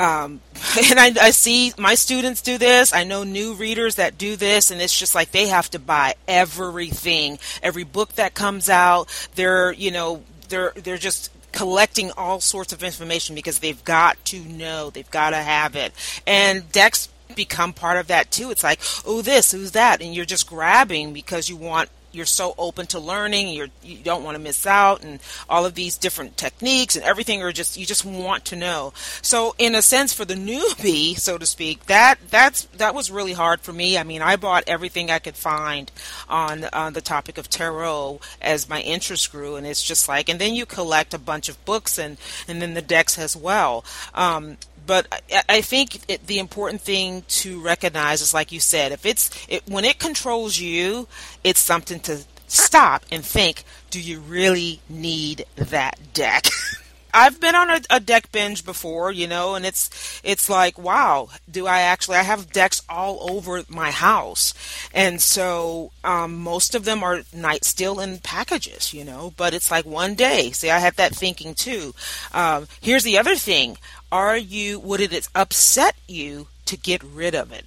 um, 0.01 0.41
and 0.91 0.99
I, 0.99 1.13
I 1.21 1.31
see 1.31 1.75
my 1.77 1.95
students 1.95 2.41
do 2.41 2.57
this. 2.57 2.95
I 2.95 3.05
know 3.05 3.23
new 3.23 3.53
readers 3.53 3.97
that 3.97 4.17
do 4.17 4.35
this, 4.35 4.71
and 4.71 4.81
it's 4.81 4.99
just 4.99 5.15
like 5.15 5.31
they 5.31 5.49
have 5.49 5.71
to 5.71 5.79
buy 5.79 6.15
everything, 6.27 7.39
every 7.63 7.85
book 7.85 8.15
that 8.15 8.33
comes 8.33 8.71
out. 8.71 9.09
They're, 9.35 9.73
you 9.73 9.91
know, 9.91 10.23
they're 10.49 10.73
they're 10.75 10.97
just 10.97 11.31
collecting 11.53 12.13
all 12.13 12.41
sorts 12.41 12.73
of 12.73 12.83
information 12.83 13.35
because 13.35 13.59
they've 13.59 13.85
got 13.85 14.25
to 14.27 14.41
know, 14.41 14.89
they've 14.89 15.11
got 15.11 15.31
to 15.31 15.37
have 15.37 15.77
it, 15.77 15.93
and 16.27 16.73
decks 16.73 17.11
become 17.37 17.75
part 17.75 17.99
of 17.99 18.07
that 18.07 18.31
too. 18.31 18.51
It's 18.51 18.65
like, 18.65 18.81
oh, 19.07 19.21
this, 19.21 19.53
who's 19.53 19.73
that, 19.73 20.01
and 20.01 20.15
you're 20.15 20.25
just 20.25 20.49
grabbing 20.49 21.13
because 21.13 21.51
you 21.51 21.57
want 21.57 21.91
you're 22.13 22.27
so 22.27 22.55
open 22.59 22.87
to 22.87 22.99
learning 22.99 23.49
you're 23.49 23.69
you 23.83 23.99
don't 23.99 24.25
want 24.25 24.37
to 24.37 24.43
miss 24.43 24.67
out 24.67 25.03
and 25.03 25.21
all 25.49 25.65
of 25.65 25.75
these 25.75 25.97
different 25.97 26.37
techniques 26.37 26.97
and 26.97 27.05
everything 27.05 27.43
are 27.43 27.53
just 27.53 27.77
you 27.77 27.87
just 27.87 28.05
want 28.05 28.45
to 28.45 28.57
know. 28.57 28.93
So 29.23 29.55
in 29.59 29.75
a 29.75 29.83
sense 29.83 30.13
for 30.13 30.25
the 30.25 30.35
newbie 30.35 31.19
so 31.19 31.39
to 31.39 31.47
speak 31.47 31.87
that 31.87 32.17
that's 32.31 32.65
that 32.77 32.95
was 32.95 33.11
really 33.11 33.33
hard 33.33 33.61
for 33.61 33.73
me. 33.73 33.99
I 33.99 34.03
mean 34.03 34.23
i 34.23 34.37
bought 34.37 34.65
everything 34.67 35.11
i 35.11 35.19
could 35.19 35.37
find 35.37 35.91
on 36.29 36.65
on 36.73 36.93
the 36.93 37.01
topic 37.01 37.39
of 37.39 37.49
tarot 37.49 38.21
as 38.41 38.69
my 38.69 38.81
interest 38.81 39.31
grew 39.33 39.57
and 39.57 39.67
it's 39.67 39.83
just 39.83 40.09
like 40.09 40.29
and 40.29 40.41
then 40.41 40.55
you 40.55 40.67
collect 40.67 41.15
a 41.15 41.19
bunch 41.19 41.49
of 41.49 41.63
books 41.65 41.99
and 41.99 42.17
and 42.49 42.61
then 42.61 42.75
the 42.75 42.83
decks 42.83 43.19
as 43.19 43.37
well. 43.37 43.85
Um 44.15 44.57
but 44.91 45.07
I, 45.31 45.43
I 45.49 45.61
think 45.61 46.01
it, 46.11 46.27
the 46.27 46.41
important 46.41 46.81
thing 46.81 47.23
to 47.29 47.61
recognize 47.61 48.23
is, 48.23 48.35
like 48.35 48.51
you 48.51 48.59
said, 48.59 48.91
if 48.91 49.07
it's 49.07 49.31
it, 49.49 49.63
when 49.69 49.85
it 49.85 50.01
controls 50.01 50.59
you, 50.59 51.07
it's 51.45 51.61
something 51.61 52.01
to 52.01 52.25
stop 52.49 53.05
and 53.13 53.25
think: 53.25 53.63
Do 53.91 54.01
you 54.01 54.19
really 54.19 54.81
need 54.89 55.45
that 55.55 55.97
deck? 56.13 56.47
I've 57.13 57.41
been 57.41 57.55
on 57.55 57.71
a, 57.71 57.81
a 57.91 58.01
deck 58.01 58.33
binge 58.33 58.65
before, 58.65 59.13
you 59.13 59.27
know, 59.27 59.55
and 59.55 59.67
it's 59.67 60.21
it's 60.23 60.49
like, 60.49 60.79
wow, 60.79 61.29
do 61.51 61.67
I 61.67 61.81
actually? 61.81 62.17
I 62.19 62.23
have 62.23 62.53
decks 62.53 62.83
all 62.89 63.31
over 63.31 63.63
my 63.69 63.91
house, 63.91 64.55
and 64.93 65.21
so 65.21 65.93
um, 66.05 66.39
most 66.39 66.75
of 66.75 66.85
them 66.85 67.03
are 67.03 67.23
night 67.33 67.65
still 67.65 68.01
in 68.01 68.19
packages, 68.19 68.95
you 68.95 69.05
know. 69.05 69.33
But 69.37 69.55
it's 69.55 69.71
like 69.71 69.87
one 69.87 70.15
day. 70.15 70.51
See, 70.53 70.71
I 70.71 70.79
had 70.79 70.97
that 70.97 71.15
thinking 71.15 71.55
too. 71.55 71.95
Um, 72.33 72.69
here's 72.81 73.05
the 73.05 73.19
other 73.19 73.37
thing: 73.37 73.79
Are 74.13 74.37
you? 74.37 74.79
Would 74.81 75.01
it 75.01 75.29
upset 75.35 75.97
you 76.07 76.49
to 76.67 76.77
get 76.77 77.03
rid 77.03 77.35
of 77.35 77.53
it? 77.53 77.67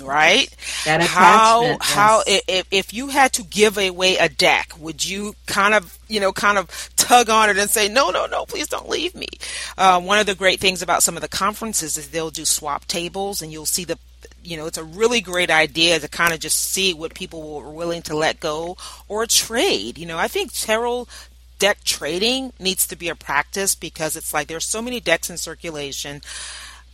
Right? 0.00 0.48
That 0.84 1.02
how 1.02 1.62
attachment, 1.62 1.82
how 1.82 2.22
if 2.26 2.66
if 2.70 2.94
you 2.94 3.08
had 3.08 3.32
to 3.34 3.42
give 3.42 3.76
away 3.76 4.16
a 4.16 4.28
deck, 4.28 4.72
would 4.78 5.04
you 5.04 5.34
kind 5.46 5.74
of 5.74 5.98
you 6.08 6.20
know 6.20 6.32
kind 6.32 6.58
of 6.58 6.90
tug 7.10 7.28
on 7.28 7.50
it 7.50 7.58
and 7.58 7.68
say 7.68 7.88
no 7.88 8.10
no 8.10 8.26
no 8.26 8.46
please 8.46 8.68
don't 8.68 8.88
leave 8.88 9.14
me? 9.16 9.26
Uh, 9.76 10.00
one 10.00 10.20
of 10.20 10.26
the 10.26 10.34
great 10.34 10.60
things 10.60 10.80
about 10.80 11.02
some 11.02 11.16
of 11.16 11.22
the 11.22 11.28
conferences 11.28 11.96
is 11.96 12.08
they'll 12.08 12.30
do 12.30 12.44
swap 12.44 12.84
tables 12.86 13.42
and 13.42 13.50
you'll 13.50 13.66
see 13.66 13.84
the 13.84 13.98
you 14.44 14.56
know 14.56 14.66
it's 14.66 14.78
a 14.78 14.84
really 14.84 15.20
great 15.20 15.50
idea 15.50 15.98
to 15.98 16.08
kind 16.08 16.32
of 16.32 16.38
just 16.38 16.58
see 16.58 16.94
what 16.94 17.12
people 17.14 17.60
were 17.60 17.70
willing 17.70 18.02
to 18.02 18.16
let 18.16 18.38
go 18.38 18.76
or 19.08 19.26
trade. 19.26 19.98
You 19.98 20.06
know 20.06 20.18
I 20.18 20.28
think 20.28 20.52
tarot 20.52 21.08
deck 21.58 21.82
trading 21.84 22.52
needs 22.60 22.86
to 22.86 22.96
be 22.96 23.08
a 23.08 23.14
practice 23.16 23.74
because 23.74 24.14
it's 24.14 24.32
like 24.32 24.46
there's 24.46 24.64
so 24.64 24.80
many 24.80 25.00
decks 25.00 25.28
in 25.28 25.36
circulation 25.36 26.22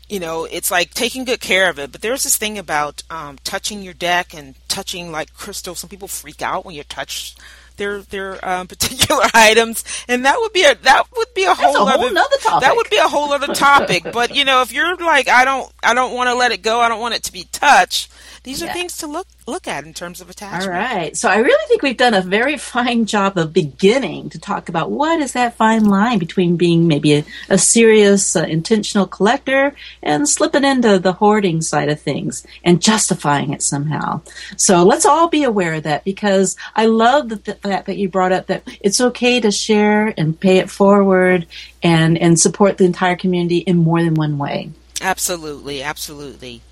you 0.09 0.21
know, 0.21 0.45
it's 0.45 0.71
like 0.71 0.95
taking 0.95 1.25
good 1.25 1.41
care 1.41 1.69
of 1.69 1.81
it. 1.81 1.91
But 1.91 2.01
there's 2.01 2.23
this 2.23 2.37
thing 2.37 2.59
about 2.59 3.03
um, 3.11 3.39
touching 3.43 3.83
your 3.83 3.93
deck 3.93 4.35
and 4.35 4.55
touching 4.69 5.11
like 5.11 5.35
crystal. 5.35 5.75
Some 5.75 5.91
people 5.91 6.07
freak 6.07 6.41
out 6.43 6.65
when 6.65 6.77
you 6.77 6.85
touch 6.85 7.35
their 7.77 8.03
their 8.03 8.47
um, 8.49 8.67
particular 8.69 9.25
items, 9.35 9.85
and 10.09 10.25
that 10.25 10.39
would 10.41 10.53
be 10.53 10.65
a 10.65 10.75
that 10.75 11.05
would 11.17 11.33
be 11.35 11.45
a 11.45 11.47
That's 11.49 11.61
whole, 11.61 11.89
a 11.89 11.91
whole 11.93 12.05
other 12.07 12.61
that 12.61 12.73
would 12.77 12.91
be 12.91 12.97
a 12.97 13.09
whole 13.09 13.33
other 13.33 13.53
topic. 13.55 14.05
but 14.13 14.35
you 14.35 14.45
know, 14.45 14.63
if 14.63 14.73
you're 14.73 14.97
like, 14.97 15.29
I 15.29 15.45
don't 15.45 15.71
I 15.83 15.95
don't 15.95 16.15
want 16.15 16.29
to 16.29 16.35
let 16.35 16.53
it 16.53 16.63
go, 16.63 16.81
I 16.81 16.89
don't 16.89 17.01
want 17.01 17.15
it 17.15 17.23
to 17.25 17.33
be 17.33 17.45
touched. 17.53 18.11
These 18.45 18.63
are 18.63 18.67
Yeah. 18.67 18.73
things 18.75 18.97
to 18.99 19.07
look 19.07 19.27
look 19.47 19.69
at 19.69 19.85
in 19.85 19.95
terms 19.95 20.21
of 20.21 20.29
attachment. 20.29 20.65
All 20.65 20.71
right. 20.71 21.17
So 21.17 21.29
I 21.29 21.39
really 21.39 21.67
think 21.69 21.83
we've 21.83 21.97
done 21.97 22.15
a 22.15 22.21
very 22.21 22.57
fine 22.59 23.07
job 23.07 23.39
of 23.39 23.53
beginning 23.53 24.31
to 24.31 24.39
talk 24.39 24.69
about 24.69 24.91
what 24.91 25.21
is 25.21 25.33
that 25.33 25.57
fine 25.57 25.85
line 25.85 26.19
between 26.19 26.57
being 26.57 26.87
maybe 26.87 27.15
a, 27.15 27.25
a 27.49 27.59
serious, 27.59 28.37
uh, 28.37 28.43
intentional 28.43 29.07
collector 29.07 29.75
and 30.03 30.29
slipping 30.29 30.65
into 30.65 30.99
the 30.99 31.13
hoarding 31.13 31.61
side 31.61 31.89
of 31.89 32.01
things 32.01 32.47
and 32.65 32.83
justifying 32.83 33.53
it 33.53 33.63
somehow. 33.63 34.21
So 34.57 34.83
let's 34.83 35.07
all 35.07 35.29
be 35.29 35.45
aware 35.45 35.75
of 35.75 35.85
that 35.85 36.05
because 36.05 36.57
I 36.75 36.87
love 36.87 37.29
the, 37.29 37.37
the 37.37 37.55
fact 37.55 37.87
that 37.87 37.97
you 37.97 38.09
brought 38.09 38.33
up 38.33 38.47
that 38.47 38.67
it's 38.81 39.01
okay 39.01 39.41
to 39.41 39.51
share 39.51 40.13
and 40.17 40.39
pay 40.39 40.59
it 40.59 40.71
forward 40.71 41.47
and, 41.83 42.19
and 42.19 42.39
support 42.39 42.79
the 42.79 42.85
entire 42.85 43.17
community 43.17 43.59
in 43.59 43.77
more 43.77 44.03
than 44.03 44.15
one 44.15 44.39
way. 44.39 44.71
Absolutely, 45.01 45.83
absolutely. 45.83 46.63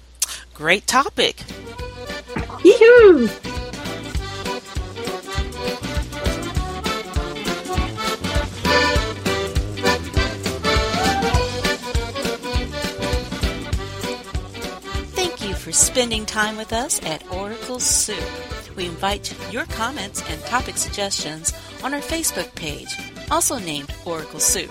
Great 0.55 0.87
topic. 0.87 1.43
Yee-hoo! 2.65 3.29
Thank 15.13 15.45
you 15.47 15.55
for 15.55 15.73
spending 15.73 16.25
time 16.25 16.57
with 16.57 16.73
us 16.73 17.05
at 17.05 17.23
Oracle 17.31 17.81
Soup. 17.81 18.17
We 18.77 18.87
invite 18.87 19.35
your 19.53 19.67
comments 19.67 20.23
and 20.29 20.41
topic 20.43 20.77
suggestions 20.77 21.53
on 21.83 21.93
our 21.95 22.01
Facebook 22.01 22.53
page, 22.55 22.97
also 23.31 23.59
named 23.59 23.93
Oracle 24.05 24.41
Soup. 24.41 24.71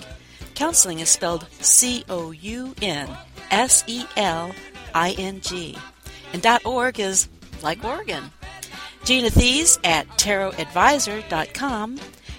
Counseling 0.54 1.00
is 1.00 1.10
spelled 1.10 1.48
C 1.58 2.04
O 2.08 2.30
U 2.30 2.72
N 2.80 3.08
S 3.50 3.82
E 3.88 4.04
L 4.16 4.54
I 4.94 5.16
N 5.18 5.40
G. 5.40 5.76
And 6.32 6.46
.org 6.64 7.00
is 7.00 7.28
like 7.64 7.82
Oregon. 7.82 8.30
Gina 9.02 9.28
Thies 9.28 9.80
at 9.82 10.06
tarotadvisor.com. 10.10 11.98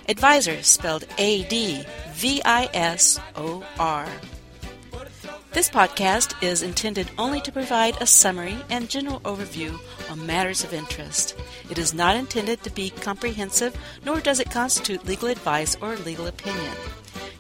Advisor 0.10 0.52
is 0.52 0.68
spelled 0.68 1.06
A 1.18 1.44
D 1.44 1.84
V 2.14 2.42
I 2.46 2.70
S 2.74 3.20
O 3.36 3.64
R. 3.78 4.08
This 5.52 5.70
podcast 5.70 6.42
is 6.42 6.62
intended 6.62 7.10
only 7.18 7.42
to 7.42 7.52
provide 7.52 8.02
a 8.02 8.06
summary 8.06 8.58
and 8.70 8.90
general 8.90 9.20
overview 9.22 9.78
on 10.10 10.26
matters 10.26 10.64
of 10.64 10.74
interest. 10.74 11.36
It 11.70 11.78
is 11.78 11.94
not 11.94 12.16
intended 12.16 12.64
to 12.64 12.70
be 12.70 12.90
comprehensive, 12.90 13.76
nor 14.06 14.22
does 14.22 14.40
it 14.40 14.52
constitute 14.52 15.06
legal 15.06 15.28
advice 15.28 15.76
or 15.82 15.98
legal 15.98 16.28
opinion. 16.28 16.74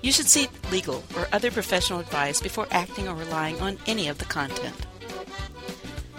You 0.01 0.11
should 0.11 0.27
seek 0.27 0.49
legal 0.71 1.03
or 1.15 1.27
other 1.31 1.51
professional 1.51 1.99
advice 1.99 2.41
before 2.41 2.67
acting 2.71 3.07
or 3.07 3.15
relying 3.15 3.61
on 3.61 3.77
any 3.85 4.07
of 4.09 4.17
the 4.17 4.25
content. 4.25 4.75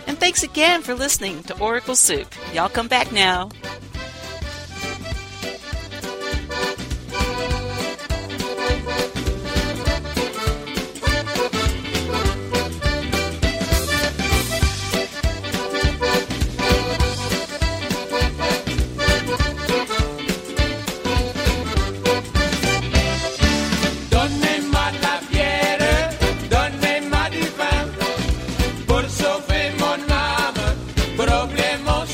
And 0.07 0.19
thanks 0.19 0.43
again 0.43 0.83
for 0.83 0.95
listening 0.95 1.43
to 1.45 1.59
Oracle 1.59 1.97
Soup. 1.97 2.33
Y'all 2.55 2.69
come 2.69 2.89
back 2.89 3.13
now. 3.13 3.51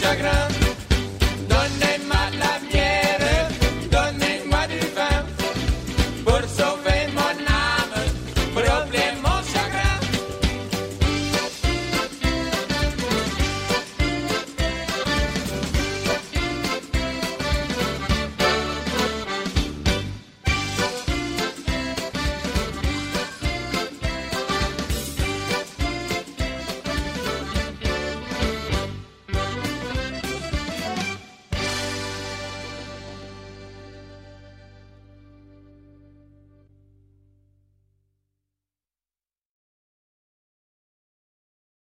Instagram. 0.05 0.64